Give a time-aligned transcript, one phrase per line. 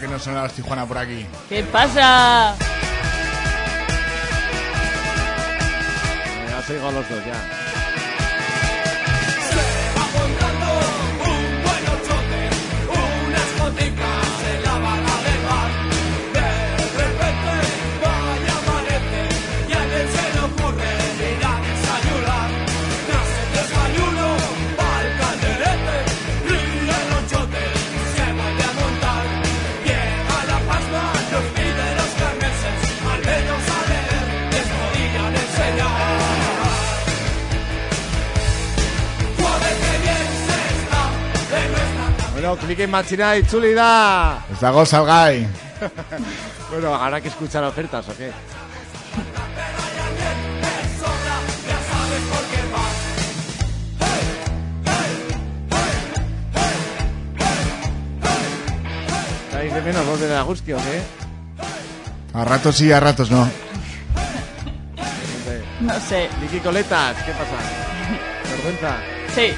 [0.00, 1.26] que no sonaba Tijuana por aquí?
[1.48, 2.54] ¿Qué pasa?
[6.48, 7.59] Ya sigo a los dos ya.
[42.50, 44.44] Bueno, clic en machina y chulida.
[44.50, 45.46] Ez dago salgai.
[46.70, 48.30] Bueno, habrá que escuchar ofertas o qué.
[59.46, 61.02] ¿Estáis de menos vos de la Agustio o qué?
[62.34, 63.48] A ratos sí, a ratos no.
[65.80, 66.28] No sé.
[66.40, 67.58] Vicky Coletas, ¿qué pasa?
[68.50, 68.96] ¿Vergüenza?
[69.34, 69.54] Sí.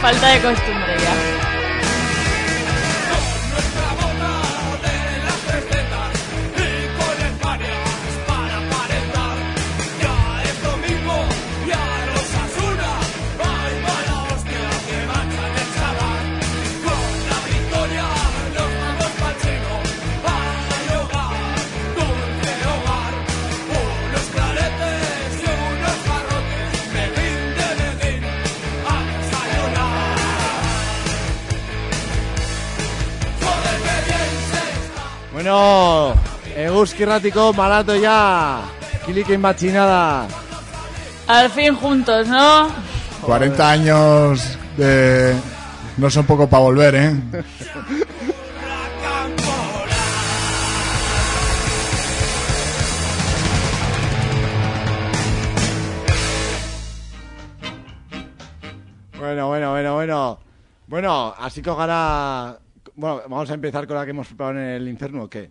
[0.00, 1.55] Falta de costumbre ya.
[35.46, 36.14] Bueno,
[36.56, 38.62] Eguski Ratiko, malato ya.
[39.06, 40.26] Kilikin machinada.
[41.28, 42.68] Al fin juntos, ¿no?
[43.22, 45.36] 40 años de...
[45.98, 47.14] No son poco para volver, ¿eh?
[59.16, 60.38] Bueno, bueno, bueno, bueno.
[60.88, 62.58] Bueno, así que ahora...
[62.96, 65.50] Bueno, vamos a empezar con la que hemos preparado en el infierno, ¿o qué?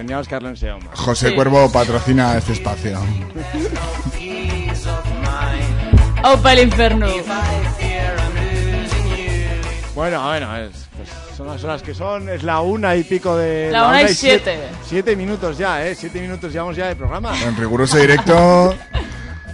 [0.00, 0.98] Teníamos que darle un SEO más.
[0.98, 1.34] José Sí.
[1.34, 2.98] Cuervo patrocina este espacio.
[6.22, 7.06] Aupa el inferno.
[9.94, 12.30] Bueno, bueno, es, pues son las horas que son.
[12.30, 13.68] Es la una y pico de.
[13.70, 14.58] La una y sie- siete.
[14.86, 15.94] Siete minutos ya, ¿eh?
[15.94, 17.32] Siete minutos llevamos ya de programa.
[17.42, 18.74] En riguroso directo,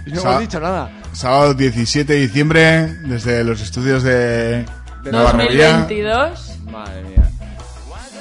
[0.05, 0.89] Y no hemos dicho nada.
[1.11, 4.65] sábado 17 de diciembre, desde los estudios de
[5.11, 5.79] Nueva Rubia.
[5.79, 6.53] 2022.
[6.71, 7.16] Madre mía.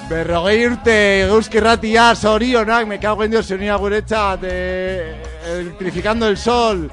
[0.06, 6.90] Berrogei urte euski ratia zorionak, me cago en Dios, unía guretzat, eh, electrificando el sol.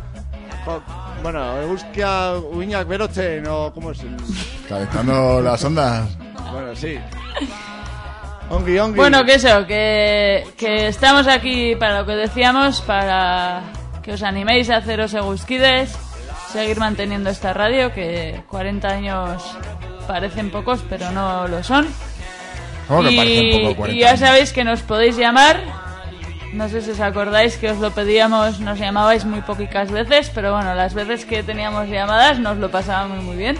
[0.66, 0.82] Jo,
[1.22, 4.18] bueno, euskia uinak berotzen, o cómo es el...
[4.68, 6.10] Calentando las ondas.
[6.52, 6.98] Bueno, sí.
[8.50, 8.98] Ongi, ongi.
[8.98, 13.62] Bueno, que eso, que, que estamos aquí para lo que decíamos, para
[14.02, 15.96] que os animéis a haceros egusquides,
[16.52, 19.58] seguir manteniendo esta radio, que 40 años
[20.08, 21.88] parecen pocos, pero no lo son.
[22.88, 24.20] ¿Cómo que y, parece un poco 40 y ya años?
[24.20, 25.62] sabéis que nos podéis llamar.
[26.54, 30.54] No sé si os acordáis que os lo pedíamos, nos llamabais muy poquitas veces, pero
[30.54, 33.58] bueno, las veces que teníamos llamadas nos lo pasábamos muy bien.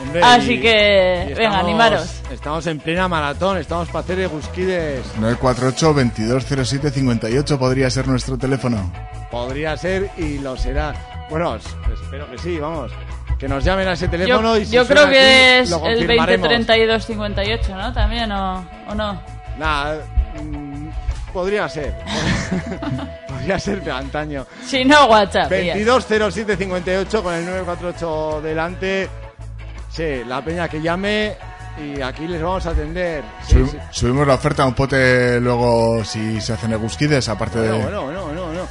[0.00, 2.22] Hombre, Así y- que, y venga, estamos- animaros.
[2.30, 5.04] Estamos en plena maratón, estamos para hacer egusquides.
[5.18, 8.90] 948 2207 58 podría ser nuestro teléfono.
[9.30, 11.26] Podría ser y lo será.
[11.28, 11.66] Bueno, es-
[12.02, 12.92] espero que sí, vamos.
[13.40, 15.78] Que nos llamen a ese teléfono Yo, y si yo creo que aquí, es el
[15.80, 16.48] confirmaremos.
[16.50, 17.92] 203258, ¿no?
[17.94, 19.18] También, ¿o, o no?
[19.58, 19.94] Nah,
[20.42, 20.88] mm,
[21.32, 21.94] podría ser.
[23.28, 24.46] podría ser de antaño.
[24.66, 25.50] Si no, WhatsApp.
[25.52, 25.74] y ya.
[25.74, 29.08] 220758 con el 948 delante.
[29.90, 31.36] Sí, la peña que llame
[31.78, 33.24] y aquí les vamos a atender.
[33.46, 33.78] Sí, Sub- sí.
[33.90, 37.72] Subimos la oferta, un pote luego si se hacen egusquides, aparte de...
[37.72, 38.62] Bueno, bueno, bueno, bueno, bueno.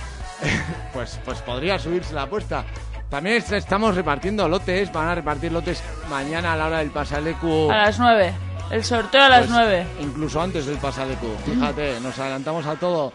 [0.94, 2.64] pues, pues podría subirse la apuesta.
[3.10, 7.72] También est- estamos repartiendo lotes, van a repartir lotes mañana a la hora del Pasalecu.
[7.72, 8.34] A las 9.
[8.72, 9.86] El sorteo a las pues, 9.
[10.02, 11.28] Incluso antes del Pasalecu.
[11.46, 13.12] Fíjate, nos adelantamos a todo.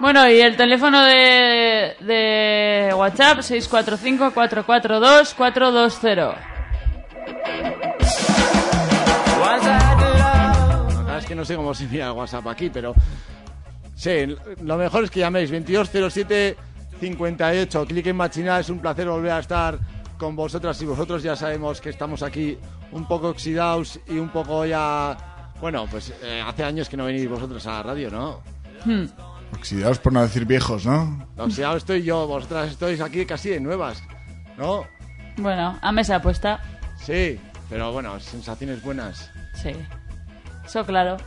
[0.00, 6.34] Bueno, y el teléfono de, de WhatsApp 645-442-420.
[9.64, 12.94] La verdad es que no sé cómo se mira el WhatsApp aquí, pero
[13.94, 16.56] sí, lo mejor es que llaméis 2207
[17.04, 17.86] 58.
[17.86, 19.78] Clic en Machina, es un placer volver a estar
[20.16, 22.56] con vosotras y vosotros ya sabemos que estamos aquí
[22.92, 25.52] un poco oxidados y un poco ya...
[25.60, 28.42] Bueno, pues eh, hace años que no venís vosotros a la radio, ¿no?
[28.86, 29.04] Hmm.
[29.52, 31.28] Oxidados por no decir viejos, ¿no?
[31.36, 34.02] Oxidado estoy yo, vosotras estáis aquí casi de nuevas,
[34.56, 34.86] ¿no?
[35.36, 36.60] Bueno, a mesa puesta.
[36.96, 39.30] Sí, pero bueno, sensaciones buenas.
[39.62, 39.72] Sí.
[40.64, 41.18] Eso claro.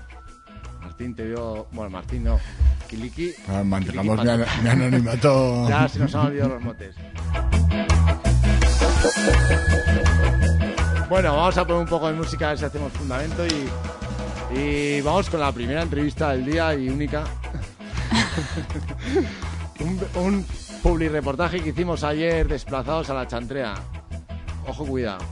[0.81, 1.67] Martín te veo...
[1.71, 2.39] Bueno, Martín no.
[2.87, 3.33] Kiliki.
[3.47, 5.67] Ah, Mantengamos mi, mi anonimato.
[5.69, 6.95] Ya se nos han olvidado los motes.
[11.09, 13.69] Bueno, vamos a poner un poco de música a ver si hacemos fundamento y,
[14.59, 17.23] y vamos con la primera entrevista del día y única.
[20.15, 20.45] un,
[20.83, 23.75] un reportaje que hicimos ayer desplazados a la chantrea.
[24.67, 25.23] Ojo, cuidado.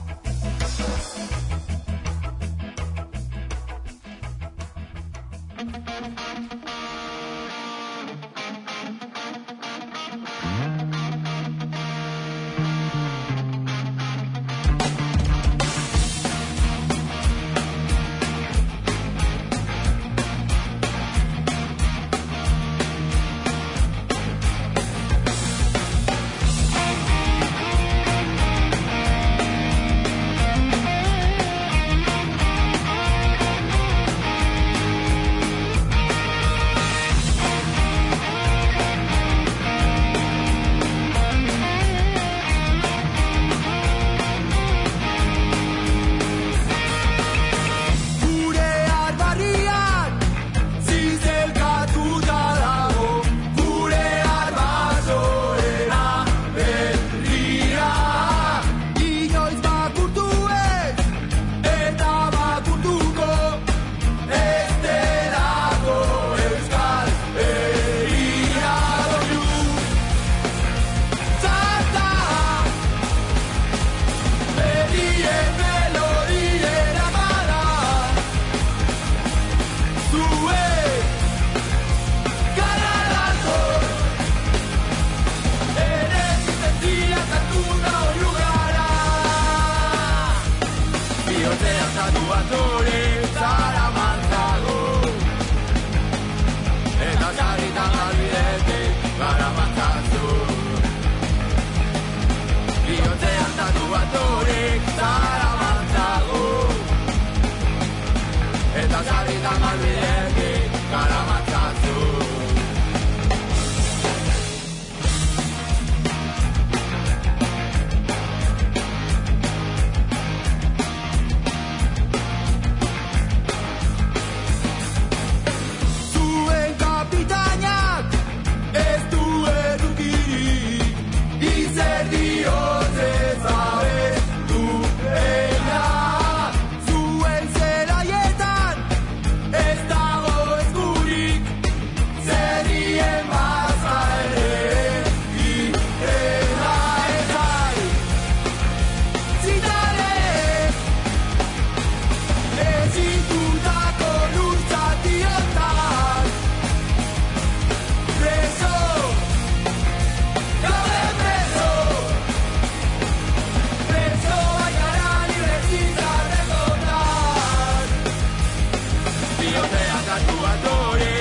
[170.06, 171.15] da tua dor.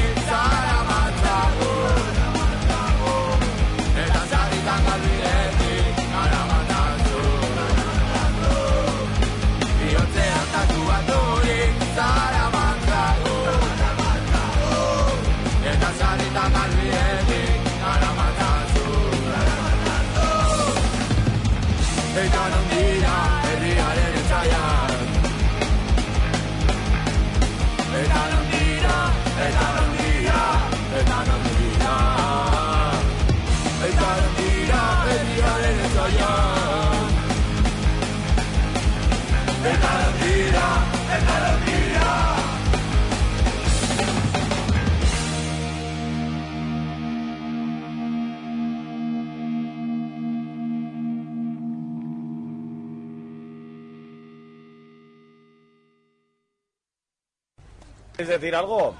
[58.25, 58.95] ¿Quieres decir algo?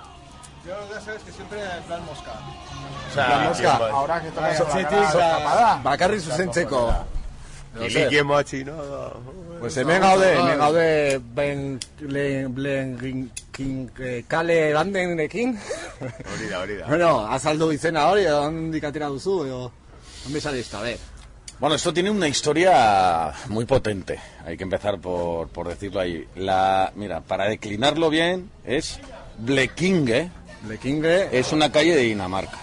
[0.68, 2.32] Yo ya sabes que siempre en plan mosca.
[3.10, 5.80] O sea, Mosca, ¿quién va- ahora que trae Zortzitik, tapada.
[5.84, 6.94] bakarri zuzentzeko.
[7.82, 8.74] Ilikien motxi, no?
[9.60, 15.58] Pues hemen gaude, hemen gaude ben, len, blen, gin, kin, eh, kale bandenekin.
[16.34, 16.88] Hori da, hori da.
[16.92, 19.72] bueno, azaldu izena hori, ondik atera duzu, edo...
[20.28, 20.98] Onde saliste, a ver.
[21.60, 24.20] Bueno, esto tiene una historia muy potente.
[24.46, 26.28] Hay que empezar por, por decirlo ahí.
[26.36, 29.00] La, mira, para declinarlo bien, es
[29.40, 30.30] Blekinge,
[30.64, 32.60] Blekinge, es una calle de Dinamarca.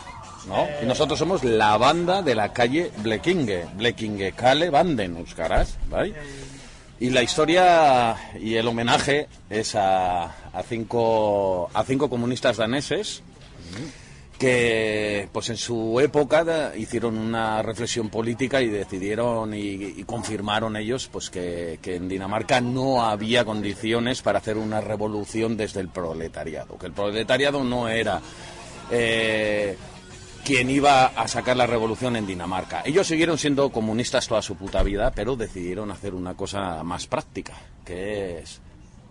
[0.47, 0.67] ¿no?
[0.83, 6.15] Y nosotros somos la banda de la calle Blekinge, Blekinge Kale Banden, Euskaraz, ¿vale?
[6.99, 13.23] Y la historia y el homenaje es a, a cinco, a cinco comunistas daneses
[14.43, 21.31] que pues en su época hicieron una reflexión política y decidieron y, confirmaron ellos pues
[21.31, 26.87] que, que en Dinamarca no había condiciones para hacer una revolución desde el proletariado, que
[26.87, 28.21] el proletariado no era
[28.91, 29.77] eh,
[30.45, 32.83] quien iba a sacar la revolución en Dinamarca.
[32.85, 37.55] Ellos siguieron siendo comunistas toda su puta vida, pero decidieron hacer una cosa más práctica,
[37.85, 38.61] que es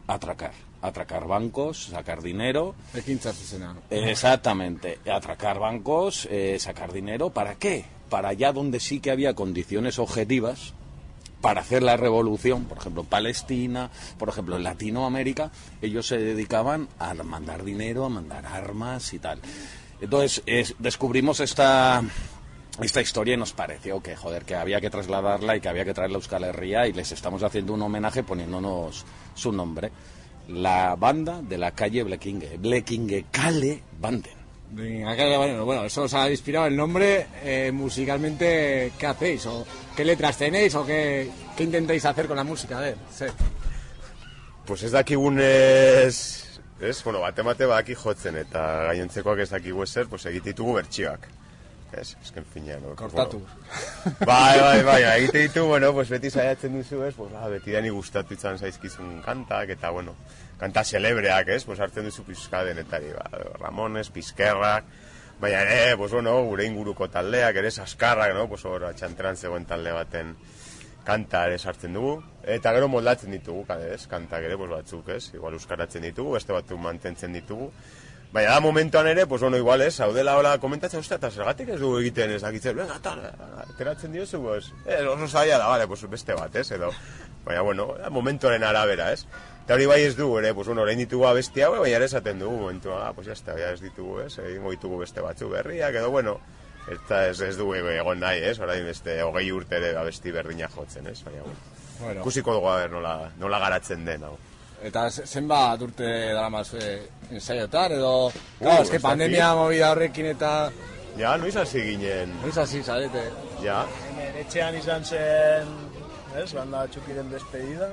[0.07, 2.75] atracar, atracar bancos, sacar dinero.
[3.89, 7.85] Exactamente, atracar bancos, eh, sacar dinero, ¿para qué?
[8.09, 10.73] Para allá donde sí que había condiciones objetivas
[11.41, 17.13] para hacer la revolución, por ejemplo, Palestina, por ejemplo, en Latinoamérica, ellos se dedicaban a
[17.15, 19.39] mandar dinero, a mandar armas y tal.
[20.01, 22.03] Entonces, es- descubrimos esta
[22.81, 25.93] esta historia y nos pareció que joder que había que trasladarla y que había que
[25.93, 29.91] traerla a Euskal Herria y les estamos haciendo un homenaje poniéndonos su nombre
[30.49, 34.41] la banda de la calle Blekinge Blekinge Kale Banden
[34.73, 38.93] bueno, eso os ha inspirado el nombre eh, musicalmente.
[38.97, 39.45] ¿Qué hacéis?
[39.45, 40.75] ¿O qué letras tenéis?
[40.75, 42.77] ¿O qué, qué intentáis hacer con la música?
[42.77, 43.25] A ver, sí.
[44.65, 46.59] Pues ez dakigunez...
[46.79, 51.27] Ez, bueno, bate bate badaki jotzen eta gainontzekoak ez dakigu ezer, pues egite ditugu bertsioak.
[51.91, 52.81] Ez, esken finean.
[52.83, 52.95] no?
[52.95, 53.39] Kortatu.
[53.39, 57.75] Bueno, bai, bai, bai, egite ditu, bueno, pues beti saiatzen duzu, ez, pues, ah, beti
[57.75, 60.15] dani gustatu izan zaizkizun kantak, eta, bueno,
[60.59, 63.27] kanta celebreak, ez, pues hartzen duzu pizka denetari, ba,
[63.59, 64.87] Ramones, Pizkerrak,
[65.41, 69.91] baina ere, pues, bueno, gure inguruko taldeak, ere, saskarrak, no, pues, hor, txanteran zegoen talde
[69.91, 70.35] baten
[71.03, 75.59] kanta ere sartzen dugu, eta gero moldatzen ditugu, ez, kantak ere, pues, batzuk, ez, igual
[75.59, 77.71] euskaratzen ditugu, beste batzuk mantentzen ditugu,
[78.31, 81.73] Baina da momentuan ere, pues bueno, igual ez, hau dela hola komentatzen, ostia, eta zergatik
[81.73, 83.19] ez dugu egiten ez dakitzen, venga, tal,
[83.65, 86.93] ateratzen diozu, pues, eh, oso zaila da, vale, pues beste bat, ez, edo,
[87.43, 89.25] baina, bueno, da momentuaren arabera, ez,
[89.65, 92.39] eta hori bai ez dugu ere, pues bueno, orain ditugu abesti hau, baina ere esaten
[92.39, 95.99] dugu, momentua, ah, pues ya está, ya ez ditugu, ez, egingo ditugu beste batzu berriak,
[95.99, 96.37] edo, bueno,
[96.87, 101.11] eta ez, ez dugu egon nahi, ez, orain beste hogei urte ere abesti berdina jotzen,
[101.11, 101.59] ez, baina, bueno,
[102.01, 102.21] Bueno.
[102.23, 104.37] ikusiko dugu, a ber, nola, nola garatzen den, hau.
[104.83, 108.31] Eta ze- zenbat urte dara maz eh, ensaiotar, edo...
[108.59, 110.71] Claro, ez eske pandemia movida horrekin eta...
[111.19, 113.25] Ja, noiz hasi ginen, Noiz hasi, zarete.
[113.61, 113.81] ja,
[114.41, 115.67] Etxean izan zen,
[116.39, 117.89] ez, banda txukiren despedida,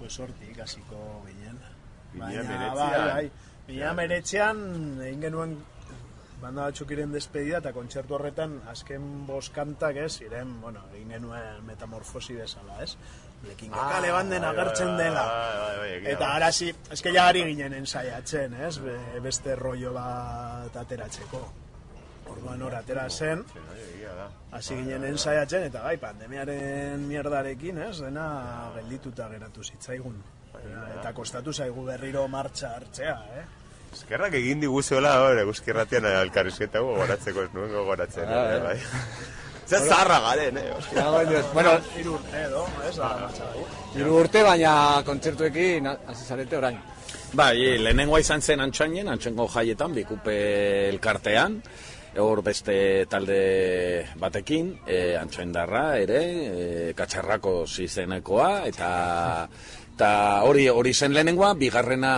[0.00, 1.60] pues hortik hasiko ginen.
[2.14, 3.30] Ginen bai, bai,
[3.68, 4.58] Baina meretzean
[5.04, 5.54] egin genuen
[6.42, 12.80] banda txukiren despedida eta kontzertu horretan azken boskantak ez, ziren, bueno, egin genuen metamorfosi bezala,
[12.84, 12.96] ez?
[13.48, 15.24] Lekin kale banden bai, agertzen bai, dela.
[15.78, 16.30] bai, Eta da.
[16.36, 18.78] ara zi, eske ja ari ginen ensaiatzen, ez?
[18.84, 21.42] Be- beste rollo bat ateratzeko.
[22.32, 23.44] Orduan hor atera zen,
[24.52, 27.98] hasi ginen ensaiatzen, eta bai, pandemiaren mierdarekin, ez?
[28.00, 30.16] Dena geldituta geratu zitzaigun.
[30.98, 33.44] Eta kostatu zaigu berriro martxa hartzea, eh?
[33.94, 38.26] Eskerrak egin diguzuela, hor, eguzkirratian alkarrizketa gu goratzeko ez nuen gogoratzen.
[38.26, 38.60] Ah, eh, eh.
[38.64, 38.78] bai.
[39.66, 40.70] Zer zarra garen, eh?
[40.76, 41.04] ostia.
[41.52, 42.96] bueno, Hiru urte edo, ez?
[42.98, 43.64] Bai.
[43.96, 44.74] hiru urte, baina
[45.06, 46.78] kontzertuekin hasi zarete orain.
[47.34, 50.34] Bai, lehenengoa izan zen antxainen, antxengo jaietan, bikupe
[50.90, 51.60] elkartean,
[52.22, 52.76] hor beste
[53.10, 53.38] talde
[54.20, 58.90] batekin, e, antxoindarra ere, e, katxarrako zizenekoa, eta
[59.94, 62.14] Ta hori hori zen lehenengoa, bigarrena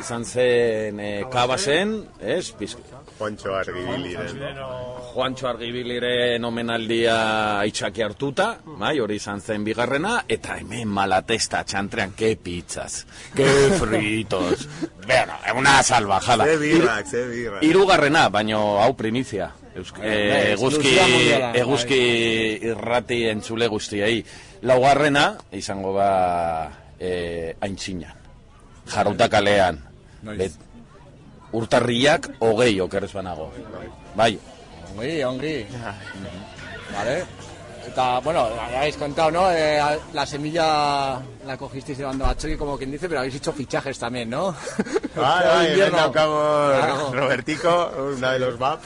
[0.00, 2.54] izan zen e, kabasen, ez?
[2.56, 2.76] Biz,
[3.20, 4.56] Juancho argibiliren.
[5.12, 7.16] Juancho Argibiliren omenaldia
[7.68, 8.46] itxaki hartuta,
[8.80, 13.02] bai, hori izan zen bigarrena, eta hemen malatesta txantrean, ke pizzas,
[13.36, 14.64] ke fritos,
[15.10, 16.46] bueno, una salvajada.
[16.48, 17.66] Ze birrak, ze birrak.
[17.68, 19.50] Hirugarrena, baino hau primizia.
[19.76, 21.52] Eusk, eh, eguzki, bai.
[21.60, 22.00] eguzki
[22.72, 24.24] irrati entzule guztiei.
[24.64, 26.08] Laugarrena, izango ba,
[26.96, 28.16] eh, aintzinan.
[28.88, 29.84] Jarauta kalean.
[30.24, 30.54] Noiz.
[31.52, 33.50] Urtarriak hogei okerrez banago.
[34.14, 34.38] Bai,
[34.96, 35.66] Ongi, ongi.
[36.94, 37.24] Vale.
[37.86, 39.50] Eta, bueno, habéis contado, ¿no?
[39.50, 39.80] Eh,
[40.12, 44.30] la semilla la cogisteis llevando a Chucky, como quien dice, pero habéis hecho fichajes también,
[44.30, 44.54] ¿no?
[45.14, 45.96] Todo bai, hemen invierno.
[45.98, 47.12] daukago Claro.
[47.14, 48.80] Robertico, una de los BAP.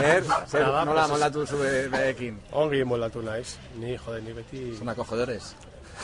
[0.00, 2.40] Zer, zer, Nada, nola pues moldatu zu be- berekin?
[2.52, 3.56] Ongi moldatu naiz.
[3.78, 4.76] Ni, jode, ni beti...
[4.78, 5.54] Son acogedores.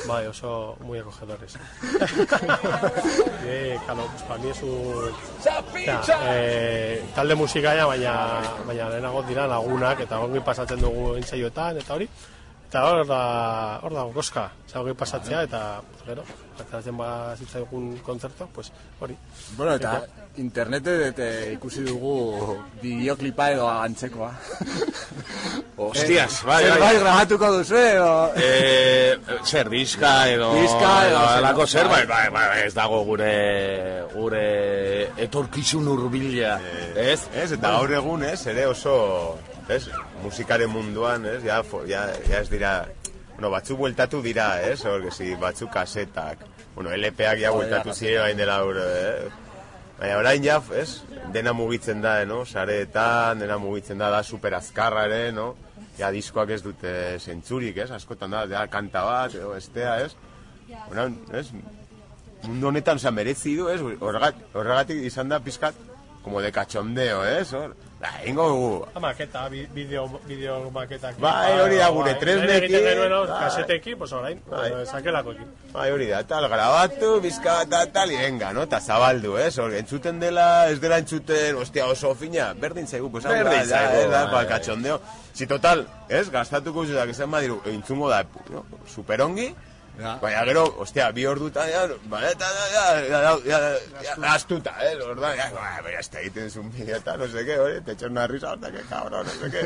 [0.07, 1.57] Bai, oso muy acogedores.
[3.45, 5.11] eh, claro, pues para mí es un...
[5.40, 5.64] Osea,
[6.26, 12.09] eh, talde musikaia, baina, baina lehenago dira lagunak, eta ongi pasatzen dugu entzaioetan, eta hori.
[12.68, 13.18] Eta hor da,
[13.80, 14.42] hor da, goska,
[14.76, 16.25] ongi pasatzea, eta, pues, gero,
[16.58, 17.08] ateratzen ba
[17.40, 18.68] zitzaigun kontzertu, pues,
[19.00, 19.16] hori.
[19.56, 20.02] Bueno, eta
[20.37, 24.28] internetet eh, ikusi dugu bideoklipa edo antzekoa.
[25.78, 26.78] Hostias, bai, Zer bai.
[26.82, 28.12] bai grabatuko duzu, edo...
[28.36, 29.16] Eh,
[29.47, 30.52] zer, diska edo...
[30.60, 32.25] Diska edo Alako zer, bai, bai.
[32.28, 33.34] bai, bai, ez dago gure...
[34.12, 34.49] Gure
[35.25, 36.58] etorkizun urbila,
[36.97, 37.23] ez?
[37.32, 38.99] Ez, eta gaur egun, ez, ere oso,
[39.71, 39.89] ez,
[40.23, 42.73] musikaren munduan, ez, ja, fo, ja, ja ez dira,
[43.35, 48.41] bueno, batzuk bueltatu dira, ez, hor, si, batzuk kasetak, bueno, LPak ja bueltatu ziren hain
[48.41, 49.28] dela hor, eh?
[49.99, 51.02] Baina orain ja, ez,
[51.35, 55.52] dena mugitzen da, no, sareetan, dena mugitzen da, da super azkarra ere, no,
[55.99, 60.15] ja diskoak ez dute zentzurik, ez, askotan da, ja, kanta bat, edo estea, ez,
[60.87, 61.49] bueno, ez,
[62.47, 65.75] mundu honetan, oza, merezi du, ez, horregat, horregatik izan da pizkat,
[66.23, 71.19] como de cachondeo, ez, hor, da, ingo dugu, Ah, maketa, bi- bideo, bideo maketak.
[71.19, 73.39] Bai, hori da gure Bai, tresnekin, egiten genuen bai.
[73.41, 74.71] kasetekin, pues orain, Bai.
[74.71, 75.47] eh, sakelakoekin.
[75.73, 78.69] Bai, hori da, tal, grabatu, bizka eta tal, y venga, no?
[78.69, 79.58] Ta zabaldu, ez?
[79.58, 84.11] Hor, entzuten dela, ez dela entzuten, ostia, oso fina, berdin zaigu, pues, Berdin zaigu, ez
[84.11, 85.00] da, bai, ba, kachondeo.
[85.32, 88.65] Si total, ez, gastatuko zutak esan badiru, entzungo da, no?
[88.87, 89.54] superongi.
[89.99, 91.56] Baina gero, ostia, bi hor dut,
[92.11, 93.58] ba, eta da, ja, ja, ja, ja,
[94.04, 97.56] ja, astuta, eh, lor da, ba, baina ez da egiten zuen bide, eta no seke,
[97.58, 99.65] hori, te txon narri salta, que cabrón, no seke,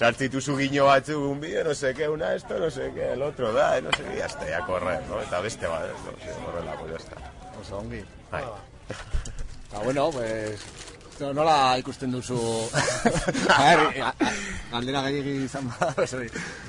[0.00, 3.76] saltzitu zu guiño batzu un bide, no seke, una esto, no seke, el otro, da,
[3.78, 6.98] eh, no seke, ya está, ya corre, no, eta beste, ba, no, horrela, pues ya
[6.98, 7.16] está.
[7.60, 8.02] Osa, ongi.
[8.32, 10.66] Ba, bueno, pues,
[11.20, 12.38] no- Nola ikusten duzu...
[13.56, 14.32] a ver, a- a-
[14.72, 16.28] galdera gehiagi izan bada, pues hori.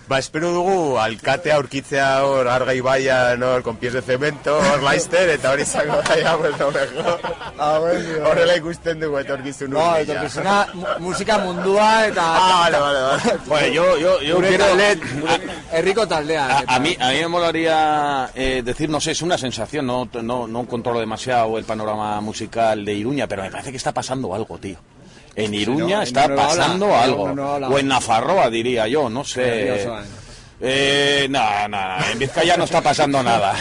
[0.09, 5.29] Ba, espero dugu alkatea aurkitzea hor arga ibaian hor con pies de cemento, hor laizter,
[5.29, 7.19] eta hori izango daia, pues, no mejor.
[7.59, 8.25] Ah, bueno.
[8.29, 9.99] Horrela ikusten dugu etorkizun No, hurbila.
[10.01, 12.23] etorkizuna mu- musika mundua eta...
[12.25, 13.39] Ah, vale, vale, vale.
[13.49, 14.65] Bueno, yo, yo, yo quiero...
[14.65, 15.39] talde, gure
[15.71, 16.47] herriko taldea.
[16.67, 20.07] A, a mí, a mí me molaría eh, decir, no sé, es una sensación, no,
[20.23, 24.33] no, no controlo demasiado el panorama musical de Iruña, pero me parece que está pasando
[24.33, 24.78] algo, tío.
[25.36, 27.23] En Iruña está Ola, pasando algo.
[27.23, 27.69] Ola.
[27.69, 29.84] O en Nafarroa, diría yo, no sé.
[29.84, 29.88] Eh.
[30.62, 31.78] Eh, no, no,
[32.12, 33.56] en Vizcaya no está pasando nada.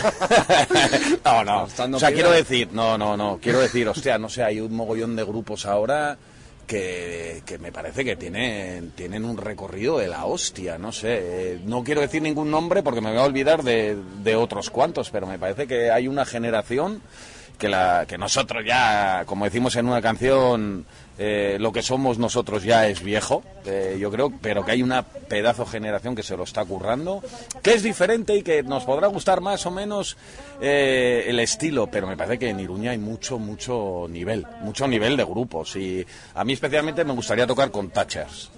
[1.25, 1.69] no, no.
[1.97, 5.14] O sea, quiero decir, no, no, no, quiero decir, hostia, no sé, hay un mogollón
[5.14, 6.19] de grupos ahora
[6.67, 11.19] que, que me parece que tienen, tienen un recorrido de la hostia, no sé.
[11.21, 15.11] Eh, No quiero decir ningún nombre porque me voy a olvidar de, de otros cuantos,
[15.11, 17.01] pero me parece que hay una generación
[17.59, 20.87] que, la, que nosotros ya, como decimos en una canción,
[21.18, 25.03] eh, lo que somos nosotros ya es viejo, eh, yo creo, pero que hay una
[25.03, 27.23] pedazo generación que se lo está currando,
[27.62, 30.16] que es diferente y que nos podrá gustar más o menos
[30.61, 35.16] eh, el estilo, pero me parece que en Iruña hay mucho, mucho nivel, mucho nivel
[35.16, 38.51] de grupos y a mí especialmente me gustaría tocar con Thatchers.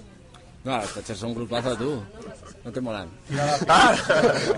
[0.63, 2.03] No, los son un grupazo, tú.
[2.65, 3.09] No te molan.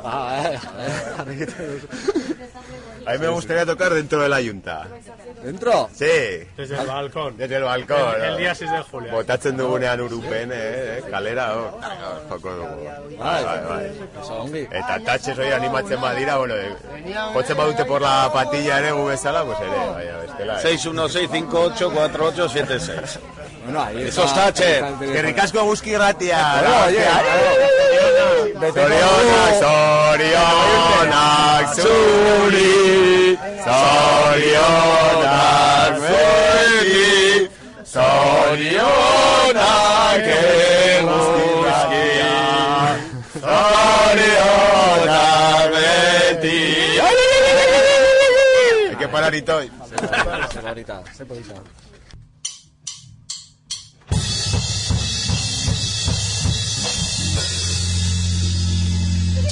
[0.05, 0.59] Ah, eh,
[1.29, 1.81] eh.
[3.07, 4.87] a mí me gustaría tocar dentro de la yunta.
[5.43, 5.89] ¿Dentro?
[5.93, 6.07] Sí,
[6.57, 7.37] Desde el balcón.
[7.37, 8.23] desde el balcón.
[8.23, 9.11] El, día 6 de julio.
[9.13, 11.57] Botatzen dugunean urupen, eh, eh, kalera.
[11.57, 11.73] Hor,
[12.29, 12.85] joko dugu.
[13.19, 13.91] Bai, bai, bai.
[14.71, 16.75] Eta tatxez hori animatzen badira, bueno, de,
[17.35, 20.61] jotzen badute por la patilla ere gu bezala, pues ere, baina bestela.
[20.63, 20.79] eh.
[20.79, 23.19] 616584876.
[23.65, 24.09] Bueno, ahí está.
[24.09, 24.83] Eso está, che.
[24.99, 26.61] Que ricasco a Busqui Gratia.
[28.63, 37.49] Zorionak, zorionak, zuri, zorionak, zuri,
[37.85, 41.51] zorionak, eguzki,
[44.23, 46.59] zorionak, beti.
[48.93, 49.71] Eke parar itoi.
[50.53, 51.55] Zerarita, zerarita.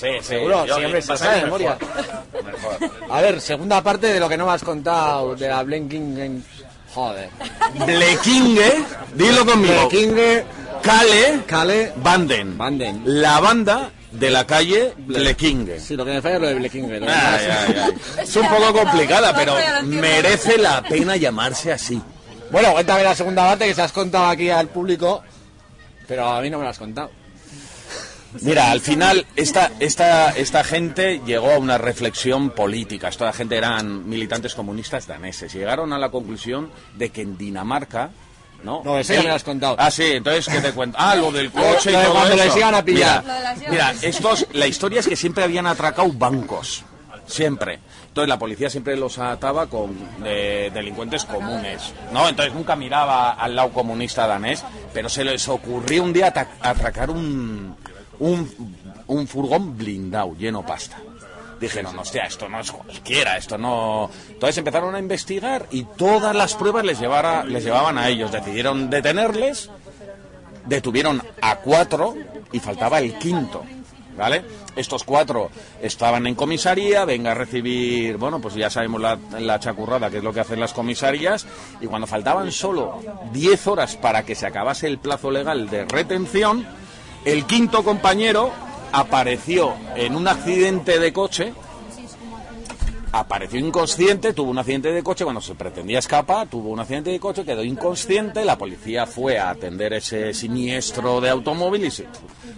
[0.00, 1.76] Sí, sí, Seguro, yo- siempre se sabe de memoria.
[2.44, 2.90] mejor.
[3.10, 6.42] A ver, segunda parte de lo que no me has contado de la Blinking.
[6.94, 7.28] Joder.
[7.86, 8.84] Blekinge,
[9.14, 9.88] dilo conmigo.
[9.88, 10.44] Blekinge,
[10.82, 12.56] Kale, Kale, Banden.
[12.58, 13.02] Banden.
[13.04, 15.78] La banda de la calle Blekinge.
[15.78, 16.98] Sí, lo que me falla es lo de Blekinge.
[16.98, 17.76] lo Ay, demás- ay,
[18.18, 18.22] ay.
[18.24, 22.00] Es un poco complicada, pero merece la pena llamarse así.
[22.50, 25.22] Bueno, cuéntame la segunda parte que se has contado aquí al público,
[26.08, 27.10] pero a mí no me la has contado.
[28.42, 33.08] Mira, al final esta, esta, esta gente llegó a una reflexión política.
[33.08, 35.52] Esta gente eran militantes comunistas daneses.
[35.52, 38.10] Llegaron a la conclusión de que en Dinamarca...
[38.62, 39.74] No, No, eso ya me lo has contado.
[39.78, 40.98] Ah, sí, entonces, ¿qué te cuento?
[41.00, 42.44] Ah, lo del coche Lo y de todo cuando eso.
[42.44, 43.24] les iban a pillar.
[43.24, 46.84] Lo de las Mira, estos, la historia es que siempre habían atracado bancos.
[47.26, 47.78] Siempre.
[48.08, 52.28] Entonces la policía siempre los ataba con eh, delincuentes comunes, ¿no?
[52.28, 54.62] Entonces nunca miraba al lado comunista danés,
[54.92, 56.26] pero se les ocurrió un día
[56.60, 57.76] atracar un,
[58.20, 60.98] un, un furgón blindado, lleno pasta.
[61.60, 64.10] Dijeron, hostia, esto no es cualquiera, esto no...
[64.30, 68.32] Entonces empezaron a investigar y todas las pruebas les, llevara, les llevaban a ellos.
[68.32, 69.68] Decidieron detenerles
[70.66, 72.14] detuvieron a cuatro
[72.52, 73.64] y faltaba el quinto,
[74.16, 74.44] ¿vale?
[74.76, 75.50] Estos cuatro
[75.82, 80.24] estaban en comisaría, venga a recibir, bueno, pues ya sabemos la, la chacurrada, que es
[80.24, 81.46] lo que hacen las comisarías,
[81.80, 83.02] y cuando faltaban solo
[83.32, 86.66] 10 horas para que se acabase el plazo legal de retención,
[87.24, 88.50] el quinto compañero
[88.92, 91.52] apareció en un accidente de coche.
[93.12, 95.24] Apareció inconsciente, tuvo un accidente de coche.
[95.24, 99.50] Cuando se pretendía escapar, tuvo un accidente de coche, quedó inconsciente, la policía fue a
[99.50, 102.06] atender ese siniestro de automóvil y se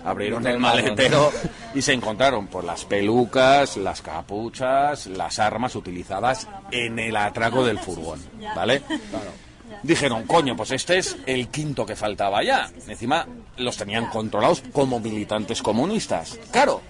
[0.04, 1.32] abrieron el maletero
[1.74, 7.78] y se encontraron pues las pelucas, las capuchas, las armas utilizadas en el atraco del
[7.78, 8.20] furgón,
[8.54, 8.82] ¿vale?
[9.82, 12.70] Dijeron, coño, pues este es el quinto que faltaba ya.
[12.86, 16.38] Encima los tenían controlados como militantes comunistas.
[16.50, 16.82] Claro,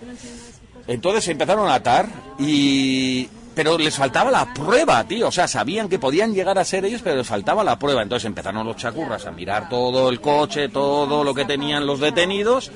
[0.86, 3.28] entonces empezaron a atar y...
[3.54, 5.28] Pero les faltaba la prueba, tío.
[5.28, 8.02] O sea, sabían que podían llegar a ser ellos, pero les faltaba la prueba.
[8.02, 12.72] Entonces empezaron los chacurras a mirar todo el coche, todo lo que tenían los detenidos.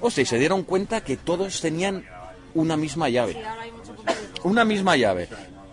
[0.00, 2.04] Hostia, y se dieron cuenta que todos tenían
[2.54, 3.42] una misma llave.
[4.44, 5.28] Una misma llave.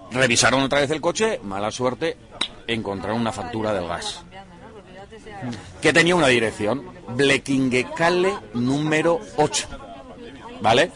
[0.09, 2.17] Revisaron otra vez el coche, mala suerte,
[2.67, 4.23] encontraron una factura del gas.
[5.81, 6.85] Que tenía una dirección.
[7.09, 9.67] Blequinguecale número 8.
[10.61, 10.91] ¿Vale?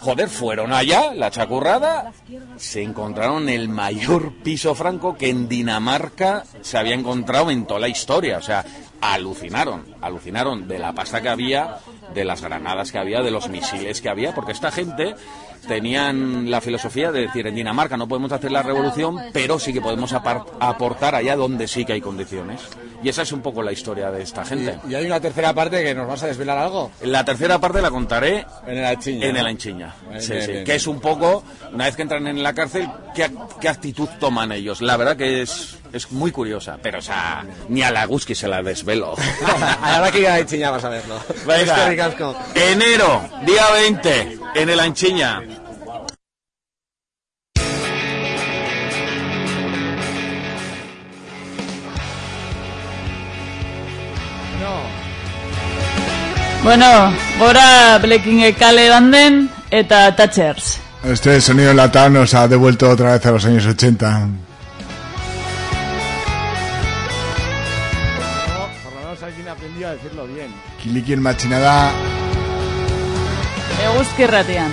[0.00, 2.12] Joder, fueron allá, la chacurrada,
[2.56, 7.88] se encontraron el mayor piso franco que en Dinamarca se había encontrado en toda la
[7.88, 8.38] historia.
[8.38, 8.64] O sea,
[9.00, 11.78] alucinaron, alucinaron de la pasta que había,
[12.14, 15.14] de las granadas que había, de los misiles que había, porque esta gente
[15.66, 19.80] tenían la filosofía de decir en Dinamarca no podemos hacer la revolución, pero sí que
[19.80, 22.60] podemos aportar allá donde sí que hay condiciones.
[23.02, 24.78] Y esa es un poco la historia de esta gente.
[24.88, 26.90] Y hay una tercera parte que nos vas a desvelar algo.
[27.02, 29.26] La tercera parte la contaré En el Anchiña.
[29.26, 29.94] en el Anchiña.
[30.18, 30.64] Sí, bien, sí, bien.
[30.64, 33.30] Que es un poco, una vez que entran en la cárcel, ¿qué,
[33.60, 34.80] qué actitud toman ellos?
[34.80, 38.48] La verdad que es, es muy curiosa, pero o sea, ni a la Guski se
[38.48, 39.14] la desvelo.
[39.82, 41.20] Ahora que ir a Anchiña vas a verlo.
[41.46, 41.92] Venga,
[42.54, 45.42] enero, día 20, en el Anchiña.
[56.68, 60.78] Bueno, gora Blekingekale banden eta Thatchers.
[61.02, 64.18] Este sonido enlatado nos ha devuelto otra vez a los años 80.
[64.18, 64.28] No,
[68.84, 70.48] por lo menos alguien aprendió a decirlo bien.
[70.82, 71.90] Kiliki en machinada,
[73.82, 74.70] Eguzki ratian.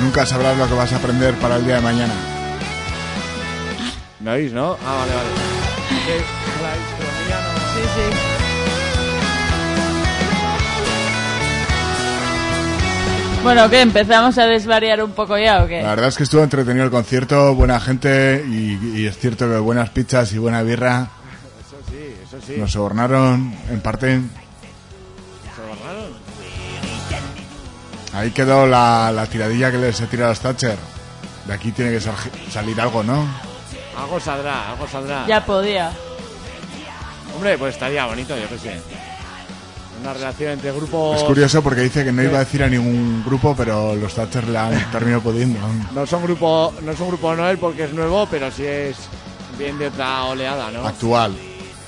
[0.00, 2.14] nunca sabrás lo que vas a aprender para el día de mañana.
[4.20, 4.78] ¿Me oís, no?
[4.86, 5.28] Ah, vale, vale.
[7.78, 8.27] Sí, sí.
[13.42, 13.80] Bueno, ¿qué?
[13.80, 15.80] ¿Empezamos a desvariar un poco ya o qué?
[15.82, 19.56] La verdad es que estuvo entretenido el concierto, buena gente y, y es cierto que
[19.58, 21.08] buenas pizzas y buena birra
[21.66, 22.54] Eso sí, eso sí.
[22.58, 24.20] nos sobornaron en parte.
[25.56, 26.12] ¿Se borraron?
[28.12, 30.76] Ahí quedó la, la tiradilla que les he tirado a los Thatcher.
[31.46, 32.14] De aquí tiene que sal-
[32.50, 33.26] salir algo, ¿no?
[33.96, 35.26] Algo saldrá, algo saldrá.
[35.26, 35.90] Ya podía.
[37.34, 38.80] Hombre, pues estaría bonito, yo qué sé.
[40.00, 41.16] Una relación entre grupos...
[41.18, 44.46] Es curioso porque dice que no iba a decir a ningún grupo, pero los Thatcher
[44.48, 45.58] le han terminado pudiendo.
[45.92, 48.96] No son grupo, no es un grupo Noel porque es nuevo, pero sí es
[49.58, 50.86] bien de otra oleada, ¿no?
[50.86, 51.36] Actual.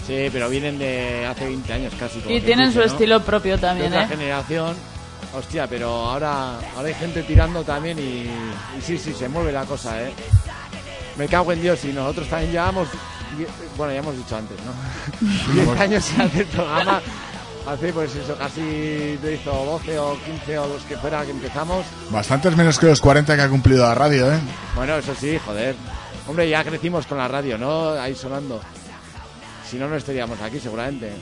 [0.06, 2.18] Sí, pero vienen de hace 20 años casi.
[2.28, 2.92] Y tienen dice, su ¿no?
[2.92, 4.08] estilo propio De también, otra ¿eh?
[4.08, 4.74] generación.
[5.32, 8.22] Hostia, pero ahora, ahora hay gente tirando también y,
[8.76, 10.12] y sí, sí, se mueve la cosa, ¿eh?
[11.16, 12.88] Me cago en Dios y nosotros también llevamos,
[13.76, 15.54] bueno, ya hemos dicho antes, ¿no?
[15.54, 17.00] 10 años sin hacer programa.
[17.66, 21.84] Hace pues eso, casi te hizo 12 o 15 o los que fuera que empezamos.
[22.10, 24.40] Bastantes menos que los 40 que ha cumplido la radio, ¿eh?
[24.74, 25.76] Bueno, eso sí, joder.
[26.26, 27.90] Hombre, ya crecimos con la radio, ¿no?
[27.90, 28.60] Ahí sonando.
[29.68, 31.12] Si no, no estaríamos aquí, seguramente.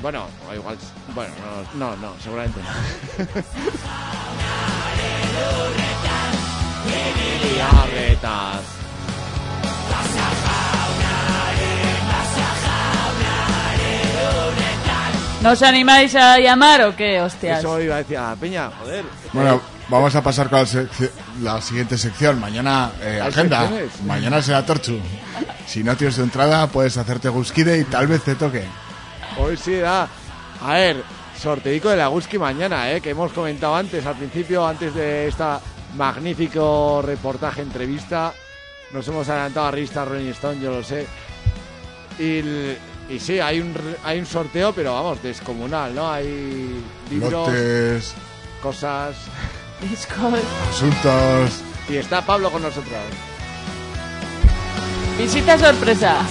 [0.00, 0.78] Bueno, o igual.
[1.14, 1.32] Bueno,
[1.74, 2.68] no, no, no seguramente no.
[7.82, 8.62] Arretas.
[15.42, 17.60] ¿No os animáis a llamar o qué, hostias?
[17.60, 19.04] Eso iba a decir a Peña, joder.
[19.32, 22.40] Bueno, vamos a pasar con la, sec- la siguiente sección.
[22.40, 23.60] Mañana, eh, ¿Hay agenda.
[23.60, 24.02] secciones?
[24.02, 24.98] Mañana será Torchu.
[25.66, 28.64] Si no tienes tu entrada, puedes hacerte Guskide y tal vez te toque.
[29.38, 30.08] Hoy sí da.
[30.60, 31.04] A ver,
[31.40, 33.00] sorteico de la Guski mañana, ¿eh?
[33.00, 35.60] Que hemos comentado antes, al principio, antes de esta
[35.94, 38.32] magnífico reportaje, entrevista.
[38.92, 41.06] Nos hemos adelantado a revista Rolling Stone, yo lo sé.
[42.18, 46.10] Y, el- y sí, hay un, hay un sorteo, pero vamos, descomunal, ¿no?
[46.10, 48.14] Hay libros, Lotes,
[48.62, 49.16] cosas.
[49.80, 50.34] Discos.
[50.70, 51.62] asuntos.
[51.88, 52.92] Y está Pablo con nosotros.
[55.16, 56.24] Visita sorpresa.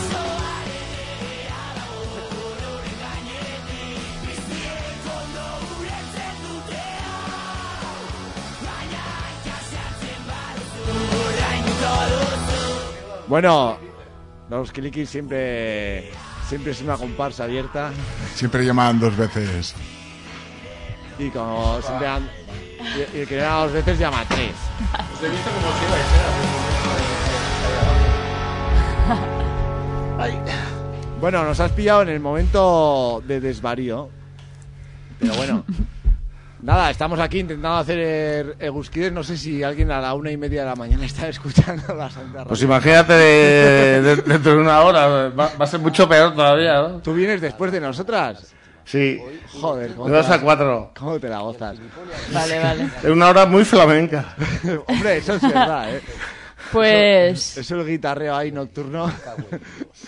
[13.28, 13.78] Bueno,
[14.50, 16.12] los Kilikis siempre,
[16.48, 17.92] siempre es una comparsa abierta.
[18.36, 19.76] Siempre llaman dos veces.
[21.20, 22.30] Y como siempre han-
[22.80, 24.52] Y, y el que llama dos veces llama tres.
[25.16, 26.06] Os he visto como si ibais,
[31.20, 34.10] Bueno, nos has pillado en el momento de desvarío.
[35.20, 35.64] Pero bueno.
[36.62, 39.12] Nada, estamos aquí intentando hacer Egusquides.
[39.12, 42.10] No sé si alguien a la una y media de la mañana está escuchando la
[42.10, 42.48] Santa Radio.
[42.48, 46.82] Pues imagínate de- de- dentro de una hora, va, va a ser mucho peor todavía,
[46.82, 46.90] ¿no?
[47.00, 48.54] ¿Tú vienes después de nosotras?
[48.86, 49.20] Sí,
[49.60, 50.92] Joder, ¿cómo de te dos la- a cuatro.
[50.98, 51.78] ¿Cómo te la gozas?
[52.34, 52.88] Vale, vale.
[53.04, 54.34] Es una hora muy flamenca.
[54.88, 56.02] Hombre, eso es verdad, ¿eh?
[56.72, 59.12] Pues Eso el guitarreo ahí nocturno.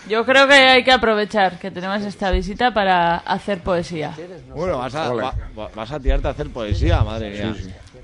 [0.07, 4.13] yo creo que hay que aprovechar que tenemos esta visita para hacer poesía.
[4.55, 7.55] Bueno, vas a, va- va- vas a tirarte a hacer poesía, madre mía.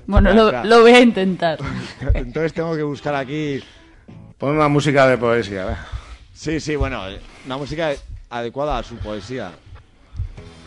[0.06, 1.58] Bueno, lo, lo voy a intentar.
[2.14, 3.62] Entonces tengo que buscar aquí.
[4.38, 5.76] Pon una música de poesía, ¿eh?
[6.34, 7.90] Sí, sí, bueno, eh, una música
[8.30, 9.50] adecuada a su poesía.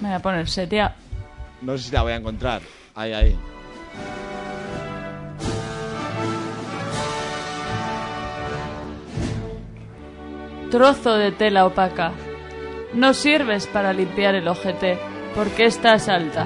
[0.02, 0.96] Me voy a poner setia.
[1.62, 2.62] No sé si la voy a encontrar.
[2.96, 3.36] Ahí, ahí.
[10.72, 12.12] Trozo de tela opaca.
[12.94, 15.00] No sirves para limpiar el ojete,
[15.34, 16.46] porque estás alta.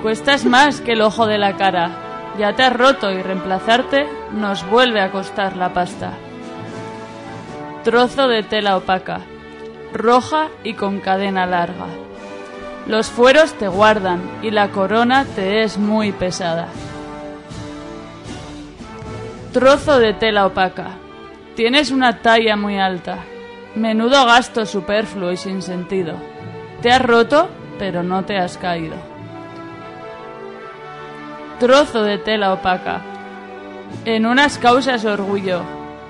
[0.00, 1.90] Cuestas más que el ojo de la cara.
[2.38, 6.12] Ya te has roto y reemplazarte nos vuelve a costar la pasta.
[7.82, 9.22] Trozo de tela opaca,
[9.92, 11.86] roja y con cadena larga.
[12.86, 16.68] Los fueros te guardan y la corona te es muy pesada.
[19.52, 21.07] Trozo de tela opaca.
[21.58, 23.18] Tienes una talla muy alta.
[23.74, 26.14] Menudo gasto superfluo y sin sentido.
[26.82, 28.94] Te has roto, pero no te has caído.
[31.58, 33.00] Trozo de tela opaca.
[34.04, 35.62] En unas causas orgullo,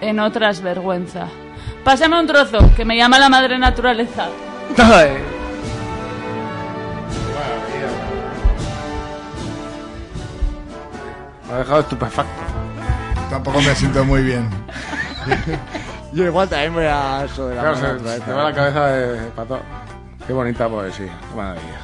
[0.03, 1.29] en otras vergüenza.
[1.83, 4.29] Pásame un trozo, que me llama la madre naturaleza.
[11.49, 12.43] Me ha dejado estupefacto.
[13.31, 14.47] Tampoco me siento muy bien.
[16.13, 18.33] Yo igual también voy a eso de la Claro, mano se, otra vez, se te
[18.33, 19.61] va la cabeza de pato.
[20.27, 21.81] Qué bonita poesía, qué maravilla.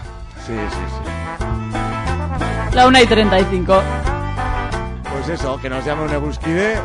[0.47, 2.75] Sí, sí, sí.
[2.77, 3.83] La 1 y 35.
[5.13, 6.77] Pues eso, que nos llame un Ebusquide.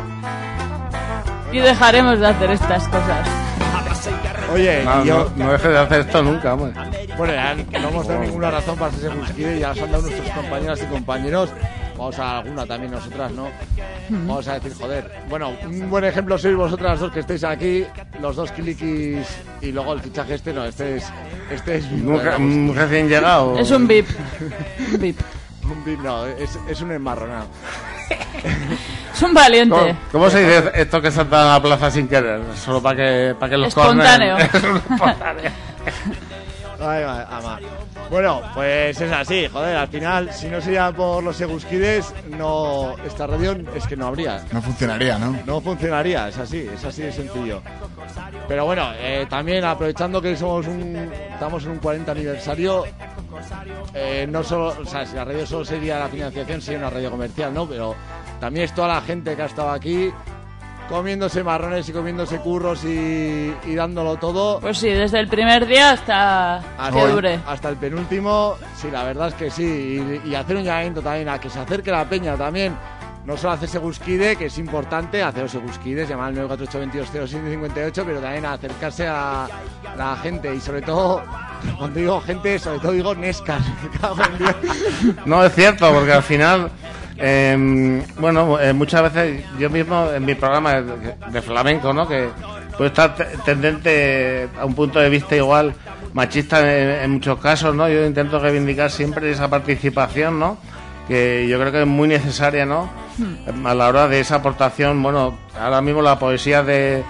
[1.52, 3.28] Y dejaremos de hacer estas cosas.
[4.54, 6.72] Oye, No, yo, no, no dejes de hacer esto nunca, hombre.
[7.16, 10.30] bueno, ya no hemos dado ninguna razón para ser Ebusquide, ya nos han dado nuestros
[10.30, 11.50] compañeras y compañeros.
[12.00, 13.48] Vamos a alguna también nosotras, ¿no?
[14.08, 15.04] Vamos a decir, joder.
[15.28, 17.84] Bueno, un buen ejemplo sois vosotras dos que estáis aquí,
[18.22, 19.28] los dos kilikis
[19.60, 21.12] y luego el fichaje este, no, este es.
[21.50, 21.84] Este es.
[21.92, 23.58] Un recién llegado.
[23.58, 24.08] Es un VIP.
[24.94, 25.20] Un VIP.
[25.62, 27.48] Un bip, no, es, es un enmarronado.
[29.12, 29.76] Es un valiente.
[29.76, 32.40] ¿Cómo, cómo se dice esto que salta a la plaza sin querer?
[32.56, 34.38] Solo para que, para que los Espontáneo.
[34.38, 35.50] Es un espontáneo.
[36.80, 37.58] Ay, ama.
[38.10, 43.26] Bueno, pues es así, joder, al final, si no sería por los Egusquides, no, esta
[43.26, 44.44] radio es que no habría.
[44.50, 45.36] No funcionaría, ¿no?
[45.46, 47.62] No funcionaría, es así, es así de sencillo.
[48.48, 52.84] Pero bueno, eh, también aprovechando que somos un, estamos en un 40 aniversario,
[53.94, 57.10] eh, no solo, o sea, si la radio solo sería la financiación, sería una radio
[57.10, 57.68] comercial, ¿no?
[57.68, 57.94] Pero
[58.40, 60.10] también es toda la gente que ha estado aquí
[60.90, 64.60] comiéndose marrones y comiéndose curros y, y dándolo todo.
[64.60, 67.40] Pues sí, desde el primer día hasta que Hasta- dure.
[67.46, 69.62] Hasta el penúltimo, sí, la verdad es que sí.
[70.24, 72.76] Y, y hacer un llamamiento también a que se acerque la peña también.
[73.24, 78.54] No solo hacerse Gusquide, que es importante, haceros Gusquides, llamar al 948-220758, pero también a
[78.54, 79.46] acercarse a
[79.96, 81.22] la gente y sobre todo,
[81.78, 83.60] cuando digo gente, sobre todo digo Nescas.
[83.82, 84.54] me cago en Dios.
[85.26, 86.70] No, es cierto, porque al final,
[87.20, 92.08] eh, bueno, eh, muchas veces yo mismo en mi programa de, de flamenco, ¿no?
[92.08, 92.28] Que
[92.76, 95.74] puede estar te- tendente a un punto de vista igual
[96.14, 97.88] machista en, en muchos casos, ¿no?
[97.88, 100.56] Yo intento reivindicar siempre esa participación, ¿no?
[101.06, 102.88] Que yo creo que es muy necesaria, ¿no?
[103.64, 107.02] A la hora de esa aportación, bueno, ahora mismo la poesía de,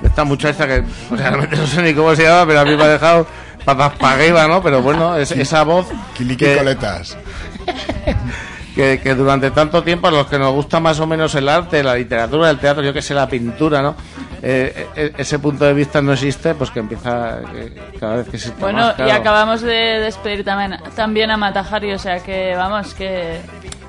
[0.00, 2.84] de esta muchacha que realmente no sé ni cómo se llama, pero a mí me
[2.84, 3.26] ha dejado
[3.64, 4.62] patas para arriba, ¿no?
[4.62, 5.86] Pero bueno, es, esa voz
[6.16, 7.18] Quiliqui que- coletas.
[8.80, 11.82] que, que durante tanto tiempo a los que nos gusta más o menos el arte,
[11.82, 13.94] la literatura, el teatro, yo que sé, la pintura, ¿no?
[14.42, 18.36] Eh, eh, ese punto de vista no existe, pues que empieza eh, cada vez que
[18.36, 19.12] existe Bueno, más, y claro.
[19.20, 23.38] acabamos de despedir también, también a Matajari, o sea que vamos, que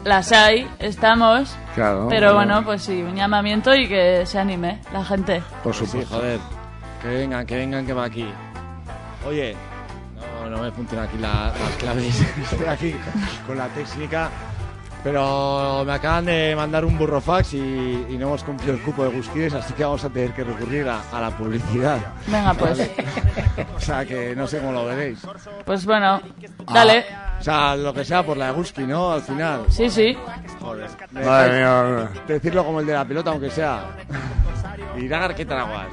[0.03, 2.55] las hay, estamos, Claro, pero bueno.
[2.55, 5.41] bueno, pues sí, un llamamiento y que se anime la gente.
[5.63, 6.15] Por Sí, supuesto.
[6.17, 6.39] joder.
[7.01, 8.27] Que vengan, que vengan, que va aquí.
[9.25, 9.55] Oye,
[10.43, 12.21] no, no me funcionan aquí la- las claves.
[12.51, 12.95] Estoy aquí
[13.47, 14.29] con la técnica.
[15.03, 17.57] Pero me acaban de mandar un burrofax y,
[18.09, 20.87] y no hemos cumplido el cupo de Gusquides, así que vamos a tener que recurrir
[20.87, 21.97] a, a la publicidad.
[22.27, 22.91] Venga, pues,
[23.75, 25.25] O sea que no sé cómo lo veréis.
[25.65, 26.21] pues bueno,
[26.71, 27.05] dale.
[27.39, 29.13] O sea, lo que sea por la Eguski, ¿no?
[29.13, 29.65] Al final.
[29.69, 30.15] Sí, sí.
[30.59, 30.87] Joder.
[31.11, 32.09] Madre mía.
[32.27, 33.85] Decirlo como el de la pelota, aunque sea.
[34.97, 35.87] Iragar que traguas.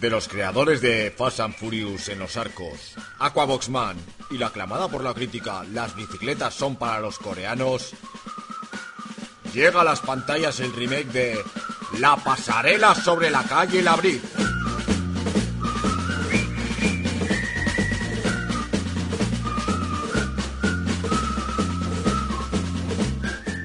[0.00, 3.96] De los creadores de Fast and Furious en los arcos, Aquaboxman
[4.30, 7.94] y la aclamada por la crítica Las bicicletas son para los coreanos,
[9.54, 11.38] llega a las pantallas el remake de
[11.98, 14.20] La pasarela sobre la calle Labrid.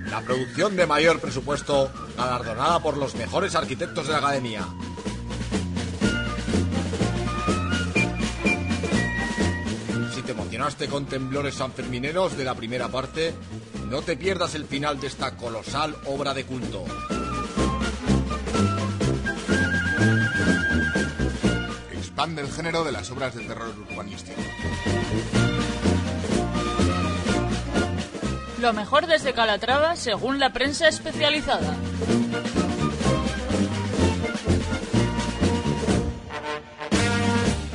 [0.09, 4.65] La producción de mayor presupuesto galardonada por los mejores arquitectos de la academia.
[10.62, 13.34] Emocionaste con temblores sanfermineros de la primera parte,
[13.89, 16.86] no te pierdas el final de esta colosal obra de culto.
[21.91, 24.39] Expande el género de las obras de terror urbanístico.
[28.59, 31.76] Lo mejor desde Calatrava según la prensa especializada.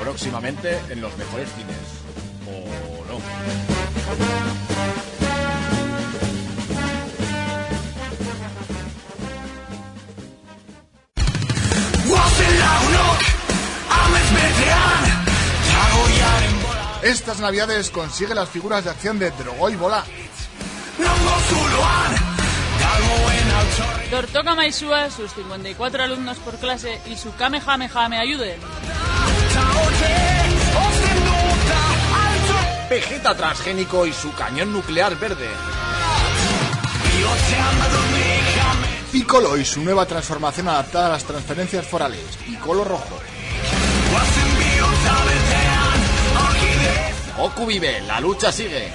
[0.00, 1.75] Próximamente en los mejores cines.
[17.06, 20.04] Estas navidades consigue las figuras de acción de Drogoy Bola.
[24.10, 28.60] Tortoka Maisua, sus 54 alumnos por clase y su Kamehameha me ayuden.
[32.88, 35.48] Vegeta transgénico y su cañón nuclear verde.
[39.10, 42.20] Piccolo y su nueva transformación adaptada a las transferencias forales.
[42.44, 43.18] Piccolo rojo.
[47.36, 48.92] Goku vive, la lucha sigue.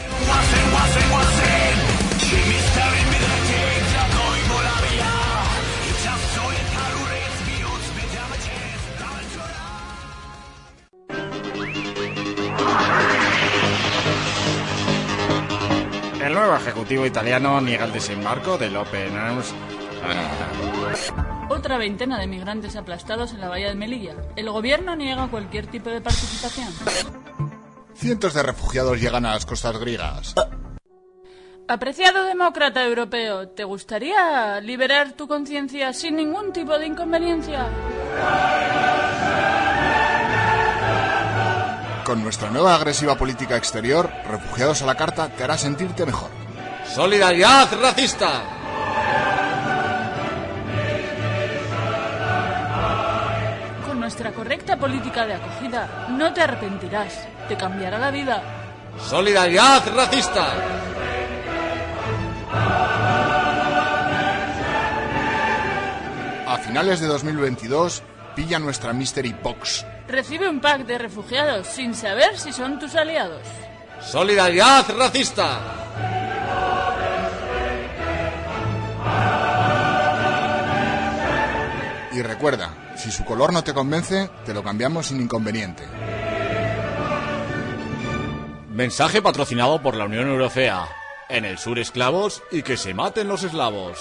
[16.32, 19.54] El nuevo ejecutivo italiano niega el desembarco del Open Arms.
[21.50, 24.16] Otra veintena de migrantes aplastados en la bahía de Melilla.
[24.38, 26.70] El gobierno niega cualquier tipo de participación.
[27.96, 30.34] Cientos de refugiados llegan a las costas griegas.
[31.68, 37.68] Apreciado demócrata europeo, ¿te gustaría liberar tu conciencia sin ningún tipo de inconveniencia?
[42.12, 46.30] Con nuestra nueva agresiva política exterior, Refugiados a la Carta te hará sentirte mejor.
[46.94, 48.44] ¡Solidaridad racista!
[53.88, 57.14] Con nuestra correcta política de acogida, no te arrepentirás.
[57.48, 58.44] Te cambiará la vida.
[59.08, 60.48] ¡Solidaridad racista!
[66.46, 68.04] A finales de 2022,
[68.36, 69.86] pilla nuestra Mystery Box.
[70.08, 73.42] Recibe un pack de refugiados sin saber si son tus aliados.
[74.02, 75.60] ¡Solidaridad racista!
[82.14, 85.84] Y recuerda, si su color no te convence, te lo cambiamos sin inconveniente.
[88.70, 90.88] Mensaje patrocinado por la Unión Europea.
[91.30, 93.98] En el sur esclavos y que se maten los eslavos.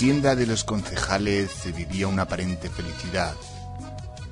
[0.00, 3.34] Hacienda de los concejales se vivía una aparente felicidad.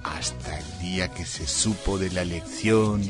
[0.03, 3.03] Hasta el día que se supo de la elección.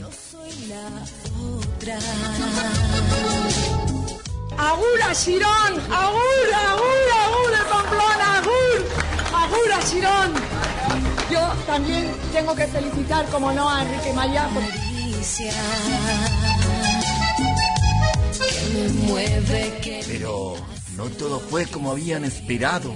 [4.59, 5.73] ¡Agur a Sirón!
[5.89, 8.39] ¡Agur, agur, agur de Pamplona!
[8.39, 8.87] ¡Agur!
[9.37, 10.35] ¡Agur a Sirón!
[11.31, 14.49] Yo también tengo que felicitar, como no, a Enrique Maya.
[14.49, 14.89] por-
[20.07, 20.57] Pero
[20.99, 22.93] no todo fue como habían esperado.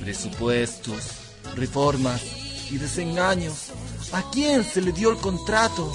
[0.00, 1.04] Presupuestos,
[1.54, 2.20] reformas
[2.68, 3.70] y desengaños.
[4.12, 5.92] ¿A quién se le dio el contrato?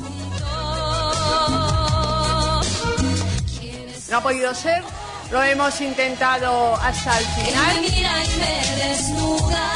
[4.09, 4.81] No ha podido ser,
[5.31, 7.81] lo hemos intentado hasta el final.
[7.81, 9.73] mira y me desnuda,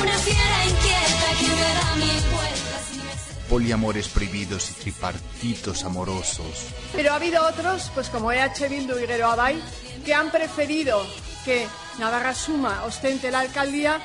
[0.00, 6.68] una fiera inquieta que me da mil vueltas y me Poliamores prohibidos y tripartitos amorosos.
[6.94, 9.60] Pero ha habido otros, pues como EH Bildu y Guero Abay,
[10.04, 11.04] que han preferido
[11.44, 11.66] que
[11.98, 14.00] Navarra Suma ostente la alcaldía.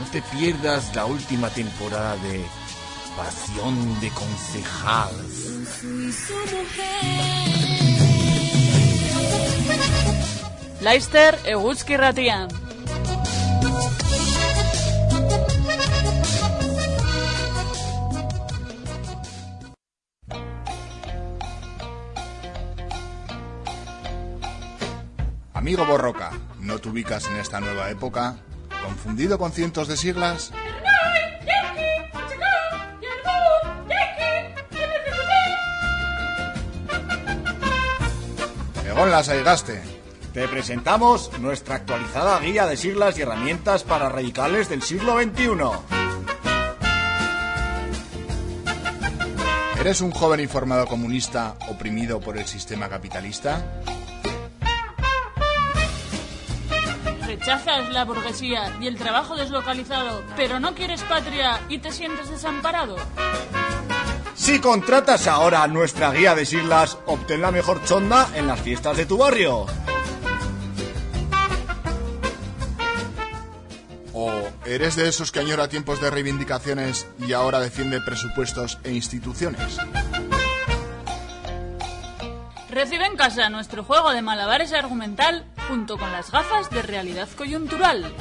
[0.00, 2.44] No te pierdas la última temporada de
[3.16, 5.54] Pasión de Concejals.
[10.80, 12.63] Leicester Eguzki Ratian.
[25.64, 28.36] Amigo Borroca, ¿no te ubicas en esta nueva época?
[28.84, 30.52] ¿Confundido con cientos de siglas?
[38.86, 39.80] Egón las aigaste.
[40.34, 45.48] Te presentamos nuestra actualizada guía de siglas y herramientas para radicales del siglo XXI.
[49.80, 53.64] ¿Eres un joven informado comunista oprimido por el sistema capitalista?
[57.44, 62.96] Rechazas la burguesía y el trabajo deslocalizado, pero no quieres patria y te sientes desamparado.
[64.34, 69.04] Si contratas ahora nuestra guía de siglas, obtén la mejor chonda en las fiestas de
[69.04, 69.66] tu barrio.
[74.14, 74.32] ¿O
[74.64, 79.76] eres de esos que añora tiempos de reivindicaciones y ahora defiende presupuestos e instituciones?
[82.70, 88.14] Recibe en casa nuestro juego de malabares argumental junto con las gafas de realidad coyuntural.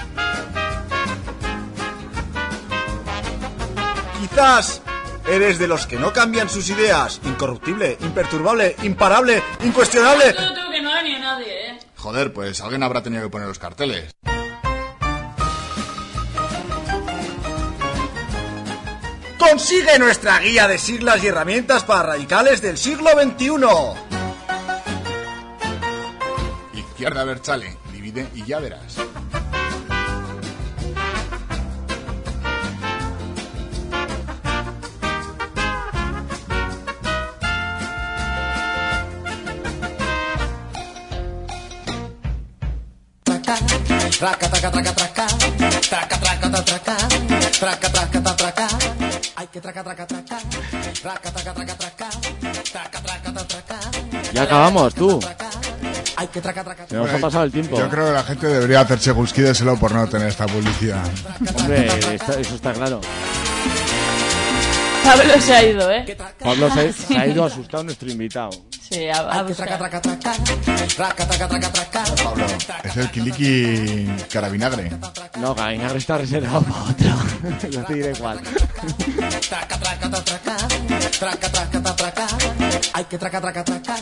[4.20, 4.82] Quizás
[5.28, 7.20] eres de los que no cambian sus ideas.
[7.24, 10.26] Incorruptible, imperturbable, imparable, incuestionable.
[10.28, 11.80] Yo creo que no hay ni nadie, ¿eh?
[11.98, 14.14] Joder, pues alguien habrá tenido que poner los carteles.
[19.38, 24.23] Consigue nuestra guía de siglas y herramientas para radicales del siglo XXI.
[26.94, 28.98] Izquierda Berchale, divide y ya verás.
[44.20, 45.28] Traca, traca, traca, traca,
[45.90, 46.98] traca, traca, traca, traca,
[47.60, 48.68] traca, traca, traca, traca.
[49.36, 50.38] Ay, que traca, traca, traca,
[51.02, 53.80] traca, traca, traca, traca, traca, traca, traca, traca.
[54.32, 55.20] Ya acabamos, tú.
[56.24, 57.78] Ay, que traca, traca, Se nos ha pasado el tiempo.
[57.78, 61.04] Yo creo que la gente debería hacerse gusquídeselo por no tener esta publicidad.
[61.56, 63.02] Hombre, está- eso está claro.
[65.04, 66.18] Pablo se ha ido, ¿eh?
[66.40, 68.52] Pablo se, se ha ido asustado nuestro invitado.
[68.90, 69.46] Sí, a, a.
[72.24, 72.46] Pablo,
[72.84, 74.92] es el Kiliki Carabinagre.
[75.40, 77.16] No, Gainagre está reservado para otro.
[77.80, 78.40] no te diré cuál.
[82.94, 82.94] Traca, traca, traca, traca, traca, traca.
[82.94, 83.96] Ay, que traca, traca, traca.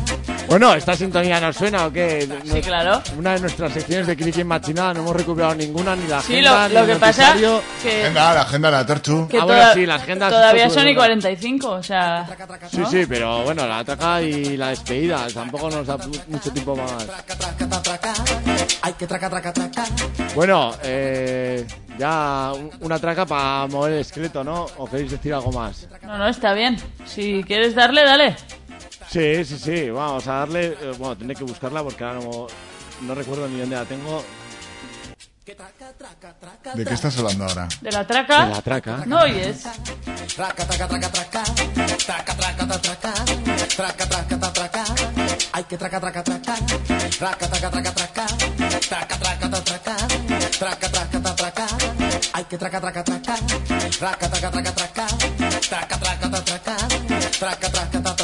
[0.48, 2.28] Bueno, ¿esta sintonía nos suena o qué?
[2.44, 3.02] Sí, claro.
[3.18, 6.68] Una de nuestras secciones de Kiliki Machinada no hemos recuperado ninguna, ni la Sí, agenda,
[6.68, 7.46] lo, lo ni que el pasa que,
[8.02, 9.28] Agenda, la agenda de la Torchu.
[9.30, 11.02] que Ah, bueno, sí, las agendas todavía son y sube, ¿verdad?
[11.02, 12.28] 45, o sea...
[12.70, 12.90] Sí, ¿no?
[12.92, 17.06] sí, pero bueno, la atraca y la despedida tampoco nos da mucho tiempo más.
[18.98, 19.86] Que traca, traca, traca.
[20.36, 21.66] Bueno, eh,
[21.98, 24.66] ya un- una traca para mover el esqueleto, ¿no?
[24.78, 25.88] ¿O queréis decir algo más?
[26.04, 26.78] No, no, está bien.
[27.06, 28.36] Si quieres darle, dale.
[29.12, 30.68] Sí, sí, sí, vamos a darle.
[30.68, 32.48] eh, bueno, tendré que buscarla porque ahora no,
[33.02, 34.24] no recuerdo ni dónde la tengo.
[36.76, 37.68] ¿De qué estás hablando ahora?
[37.82, 38.46] De la traca.
[38.46, 39.04] De la traca.
[39.06, 39.64] No oyes.
[40.34, 41.44] Traca, traca, traca, traca.
[42.06, 43.14] Traca, traca, traca, traca.
[43.76, 44.84] Traca, traca, traca, traca.
[45.52, 46.56] Ay, que traca, traca, traca.
[47.20, 48.26] Traca, traca, traca, traca.
[48.88, 49.98] Traca, traca, traca, traca.
[50.58, 51.68] Traca, traca, traca, traca.
[52.34, 53.36] Ay, que traca, traca, traca.
[54.00, 55.08] Traca, traca, traca, traca.
[55.68, 56.78] Traca, traca, traca, traca.
[57.40, 58.21] Traca, traca, traca, traca.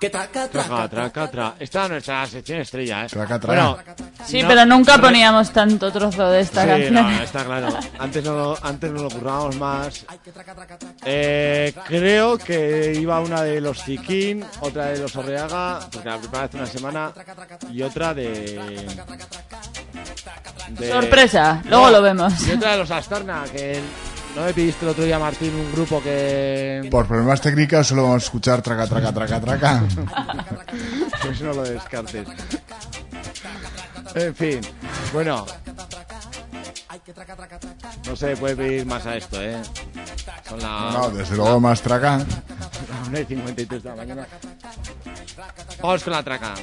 [0.00, 1.54] Que traca, Traca, traca, traca.
[1.58, 3.08] Esta es nuestra sección estrella, ¿eh?
[3.08, 3.46] Traca, traca.
[3.46, 3.78] Bueno,
[4.24, 6.94] Sí, no- pero nunca poníamos tanto trozo de esta Sí, canción.
[6.94, 7.68] no, está claro.
[7.98, 10.06] Antes no, lo- antes nos lo currábamos más.
[11.04, 16.44] Eh, creo que iba una de los Ziquín, otra de los Orreaga, porque la preparé
[16.46, 17.12] hace una semana,
[17.72, 18.86] y otra de...
[20.78, 22.46] de- Sorpresa, luego lo vemos.
[22.46, 23.80] Y otra de los Astorna, que
[24.38, 26.86] no me pidiste el otro día, Martín, un grupo que...
[26.90, 29.82] Por problemas técnicos solo vamos a escuchar traca, traca, traca, traca.
[31.22, 32.28] Pues no lo descartes.
[34.14, 34.60] En fin,
[35.12, 35.44] bueno.
[38.06, 39.60] No se puede pedir más a esto, ¿eh?
[40.48, 40.60] Son.
[40.60, 42.18] No, desde luego más traca.
[42.18, 44.26] las 1 y 53 de la mañana.
[45.82, 46.54] Vamos con la traca.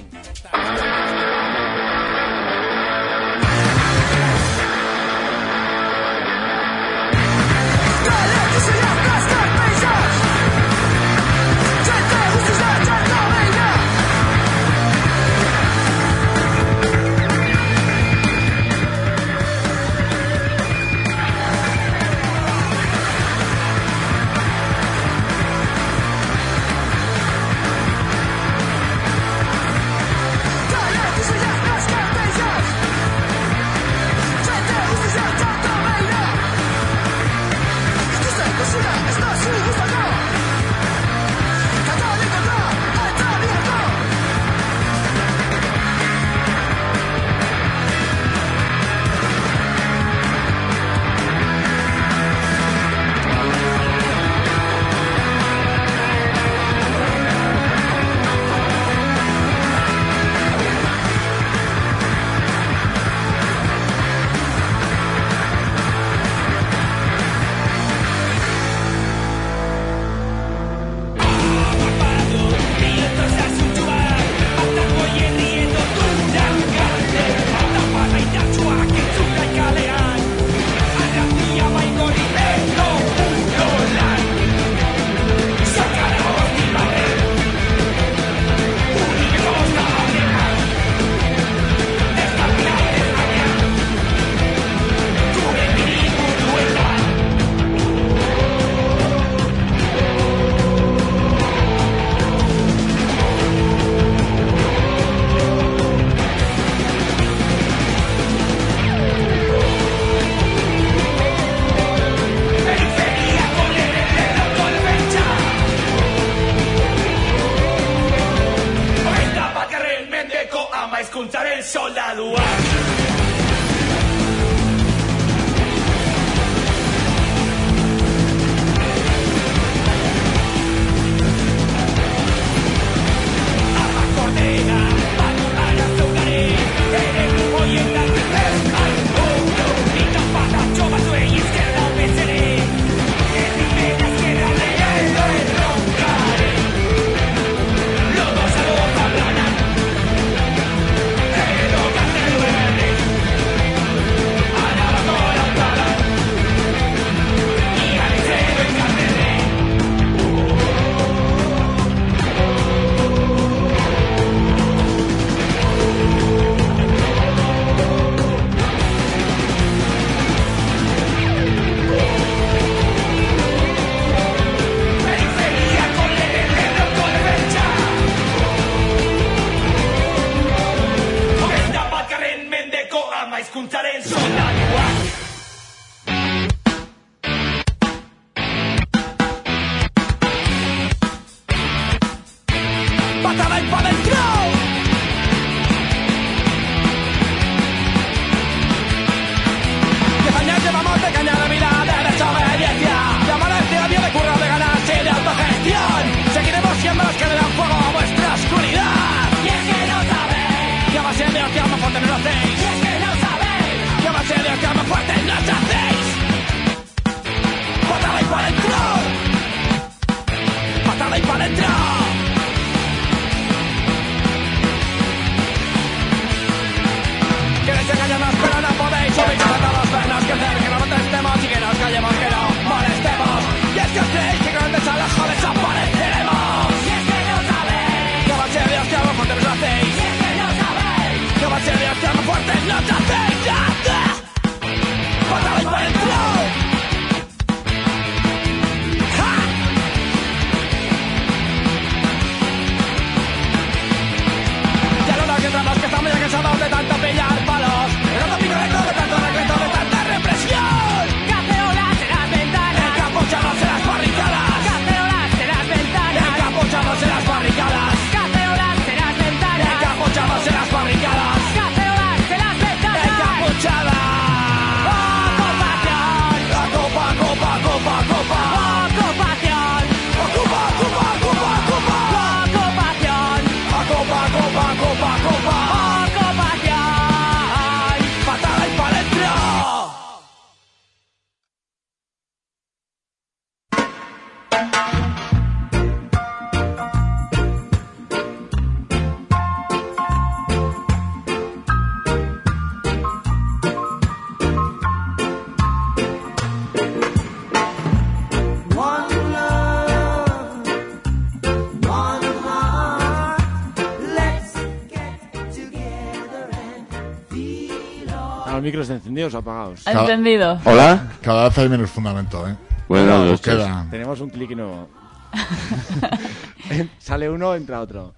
[318.86, 319.88] Micros encendidos o apagados?
[319.88, 320.60] Entendido.
[320.64, 321.08] Hola.
[321.22, 322.56] Cada vez hay menos fundamento, ¿eh?
[322.88, 323.42] Os noches.
[323.42, 323.88] queda.
[323.90, 324.88] Tenemos un clic nuevo.
[327.00, 328.14] Sale uno, entra otro.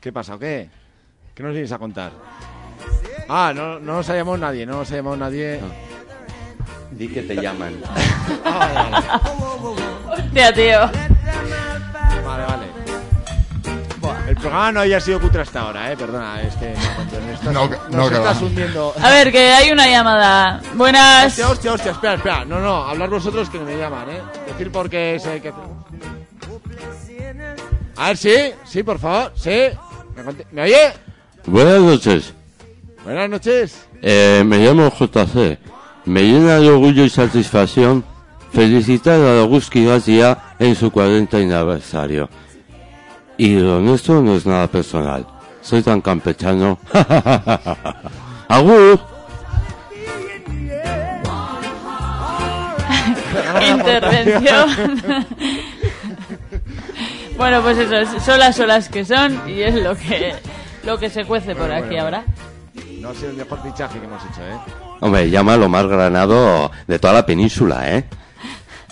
[0.00, 0.70] ¿Qué pasa o qué?
[1.34, 2.12] ¿Qué nos vienes a contar?
[3.28, 5.60] Ah, no, no nos ha llamado nadie, no nos ha llamado nadie.
[6.90, 7.74] Di que te llaman.
[10.10, 10.80] Hostia, tío.
[12.24, 12.81] Vale, vale.
[14.28, 17.68] El programa no haya sido cutre hasta ahora, eh, perdona, es que no, estás, No,
[17.98, 18.94] nos estás hundiendo.
[19.00, 20.60] A ver, que hay una llamada.
[20.74, 21.26] Buenas.
[21.26, 22.44] Hostia, hostia, hostia, espera, espera.
[22.44, 24.20] No, no, hablar vosotros que me llaman, ¿eh?
[24.46, 25.52] Decir por qué sé que...
[27.96, 29.68] A ver, sí, sí, por favor, sí.
[30.16, 30.92] ¿Me, conte- ¿me oye?
[31.46, 32.32] Buenas noches.
[33.04, 33.86] Buenas noches.
[34.00, 35.58] Eh, me llamo JC.
[36.06, 38.04] Me llena de orgullo y satisfacción
[38.52, 42.28] felicitar a Roguski García en su 40 aniversario.
[43.42, 45.26] Y lo nuestro no es nada personal.
[45.62, 46.78] Soy tan campechano.
[48.48, 49.00] ¡Agur!
[53.68, 54.70] Intervención.
[57.36, 60.36] bueno, pues eso, son las olas que son y es lo que
[60.84, 62.24] lo que se cuece por Bueno, aquí bueno, ahora.
[63.00, 64.56] No ha sido el mejor fichaje que hemos hecho, ¿eh?
[65.00, 68.04] Hombre, llama lo más granado de toda la península, ¿eh?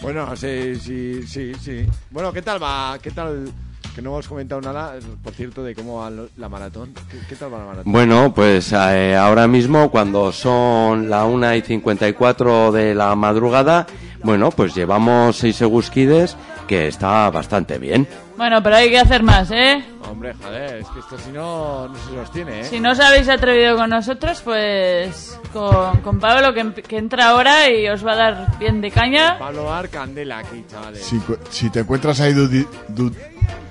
[0.02, 1.86] Bueno, sí, sí, sí, sí.
[2.10, 2.98] Bueno, ¿qué tal va?
[3.00, 3.52] ¿Qué tal?
[3.94, 6.92] Que no hemos comentado nada, por cierto, de cómo va la maratón.
[7.10, 7.92] ¿Qué, qué tal va la maratón?
[7.92, 13.86] Bueno, pues eh, ahora mismo cuando son la 1 y 54 de la madrugada,
[14.22, 16.36] bueno, pues llevamos seis segusquides
[16.68, 18.06] que está bastante bien.
[18.36, 19.84] Bueno, pero hay que hacer más, ¿eh?
[20.08, 22.64] Hombre, joder, es que esto si no, no se sostiene, ¿eh?
[22.64, 27.68] Si no os habéis atrevido con nosotros, pues con, con Pablo que, que entra ahora
[27.70, 29.36] y os va a dar bien de caña.
[29.38, 31.02] Pablo Bar, candela aquí, chavales.
[31.02, 31.20] Si,
[31.50, 33.12] si te encuentras ahí dudi- du-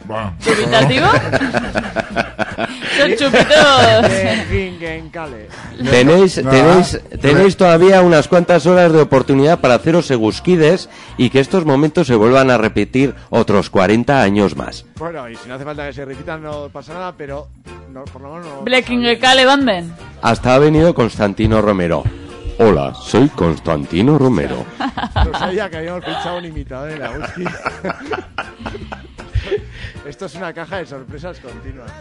[0.10, 0.34] bueno.
[0.44, 1.06] ¿Dubitativo?
[2.98, 4.10] Son chupitos.
[5.90, 11.64] Tenéis, tenéis, tenéis todavía unas cuantas horas de oportunidad para haceros segusquides y que estos
[11.66, 14.84] momentos se vuelvan a repetir otros 40 años más.
[14.98, 17.48] Bueno, y si no hace falta que se repitan, no pasa nada, pero
[17.92, 18.62] no, por lo menos no.
[18.64, 19.94] Bleckingekale Banden.
[20.22, 22.04] Hasta ha venido Constantino Romero.
[22.58, 24.66] Hola, soy Constantino Romero.
[25.26, 27.44] No sabía que habíamos fichado un imitador en la whisky.
[30.06, 31.92] Esto es una caja de sorpresas continuas.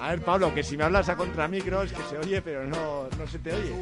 [0.00, 3.08] A ver, Pablo, que si me hablas a contramicro es que se oye, pero no,
[3.18, 3.74] no se te oye.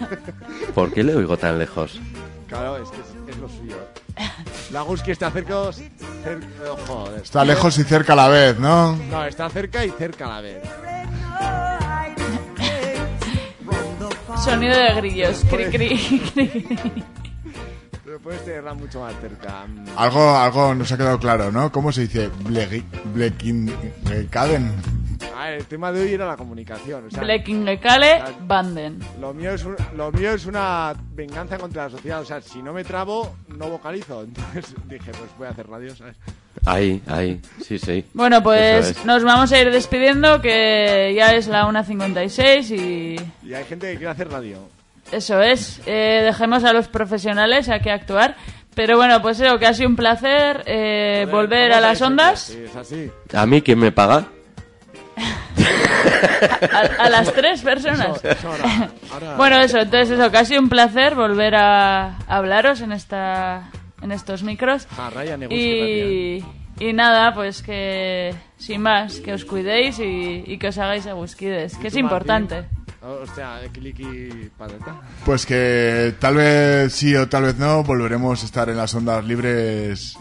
[0.74, 2.00] ¿Por qué le oigo tan lejos?
[2.48, 3.76] Claro, es que es, es lo suyo.
[4.72, 5.54] La whisky está cerca.
[5.54, 7.22] cer- oh, joder.
[7.22, 8.96] Está lejos y cerca a la vez, ¿no?
[8.96, 10.62] No, está cerca y cerca a la vez.
[14.44, 15.44] Sonido de grillos.
[15.48, 17.04] Cri, cri, cri.
[18.14, 19.66] Pero puedes tenerla mucho más cerca.
[19.96, 21.72] Algo, algo nos ha quedado claro, ¿no?
[21.72, 22.30] ¿Cómo se dice?
[22.30, 24.70] Blegi- Blekingegaden.
[25.36, 27.08] A ver, el tema de hoy era la comunicación.
[27.08, 29.00] O sea, Bleckingekale Banden.
[29.20, 32.20] Lo mío, es un- lo mío es una venganza contra la sociedad.
[32.20, 34.22] O sea, si no me trabo, no vocalizo.
[34.24, 36.14] Entonces dije, pues voy a hacer radio, ¿sabes?
[36.66, 38.04] Ahí, ahí, sí, sí.
[38.14, 39.04] Bueno, Eso pues es.
[39.04, 43.96] nos vamos a ir despidiendo, que ya es la 1.56 y Y hay gente que
[43.96, 44.58] quiere hacer radio.
[45.12, 45.80] Eso es.
[45.86, 48.36] Eh, dejemos a los profesionales a que actuar.
[48.74, 52.40] Pero bueno, pues eso, que ha sido un placer eh, volver a las ondas.
[52.40, 53.10] Sí, es así.
[53.32, 54.24] ¿A mí quién me paga?
[56.72, 58.16] A, a las tres personas.
[58.18, 62.16] Eso- eso ahora- ahora- bueno, eso, entonces eso, que ha sido un placer volver a,
[62.16, 63.70] a hablaros en esta
[64.02, 64.86] en estos micros.
[64.98, 66.44] Ah, Ryan, y,
[66.80, 71.76] y nada, pues que sin más, que os cuidéis y, y que os hagáis agusquides,
[71.78, 72.62] que es importante.
[72.62, 72.83] Martín?
[73.06, 74.96] Oh, Hostia, clicky patata.
[75.26, 79.22] Pues que tal vez sí o tal vez no, volveremos a estar en las ondas
[79.24, 80.16] libres,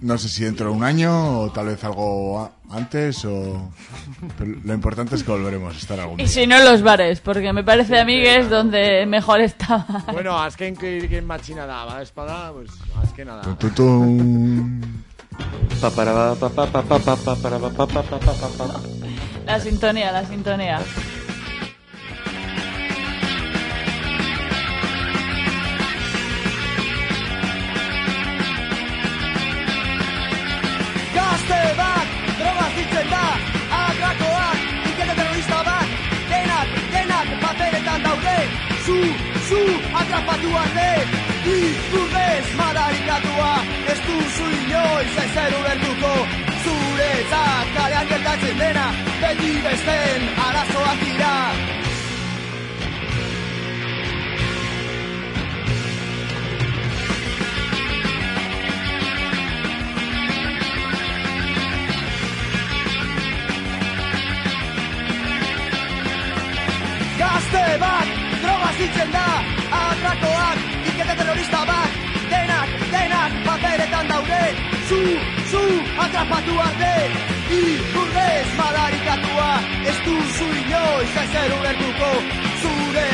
[0.00, 3.72] no sé si dentro de un año o tal vez algo a- antes o...
[4.38, 6.32] pero lo importante es que volveremos a estar algún Y día.
[6.32, 9.84] si no los bares, porque me parece a mí que es donde mejor estaba.
[10.12, 12.70] Bueno, azken que que machina da, ba, espada, pues
[13.02, 13.42] azken nada.
[13.58, 14.80] Tutum.
[15.80, 16.66] Pa, para, pa, pa,
[40.12, 40.90] atrapatu arte,
[41.48, 43.52] ikurdez madarikatua,
[43.92, 46.12] ez duzu inoiz ezer ulertuko,
[46.64, 48.86] zuretzat kalean gertatzen dena,
[49.22, 51.36] beti besten arazoak dira.
[67.18, 67.66] Gazte
[68.78, 69.61] zitzen da
[70.02, 70.58] Atrakoak,
[70.90, 71.90] ikete terrorista bat
[72.30, 74.44] Denak, denak, paperetan daude.
[74.88, 74.98] Zu,
[75.50, 75.62] zu,
[76.04, 76.94] atrapatu arte
[77.54, 79.52] Ipurdez madarikatua
[79.86, 82.10] Ez duzu inoiz ezer ulertuko.
[82.62, 83.06] Zure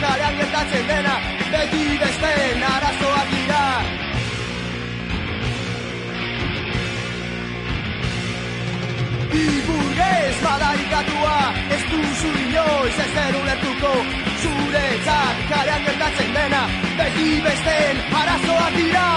[0.00, 1.14] kalean gertatzen dena
[1.52, 3.62] Beti besten arazoak dira.
[9.46, 11.40] Iburgez madarikatua
[11.78, 16.62] Ez duzu inoiz ezer ulertuko Zuretzat kalean gertatzen dena
[16.98, 19.08] Beti besten arazoak dira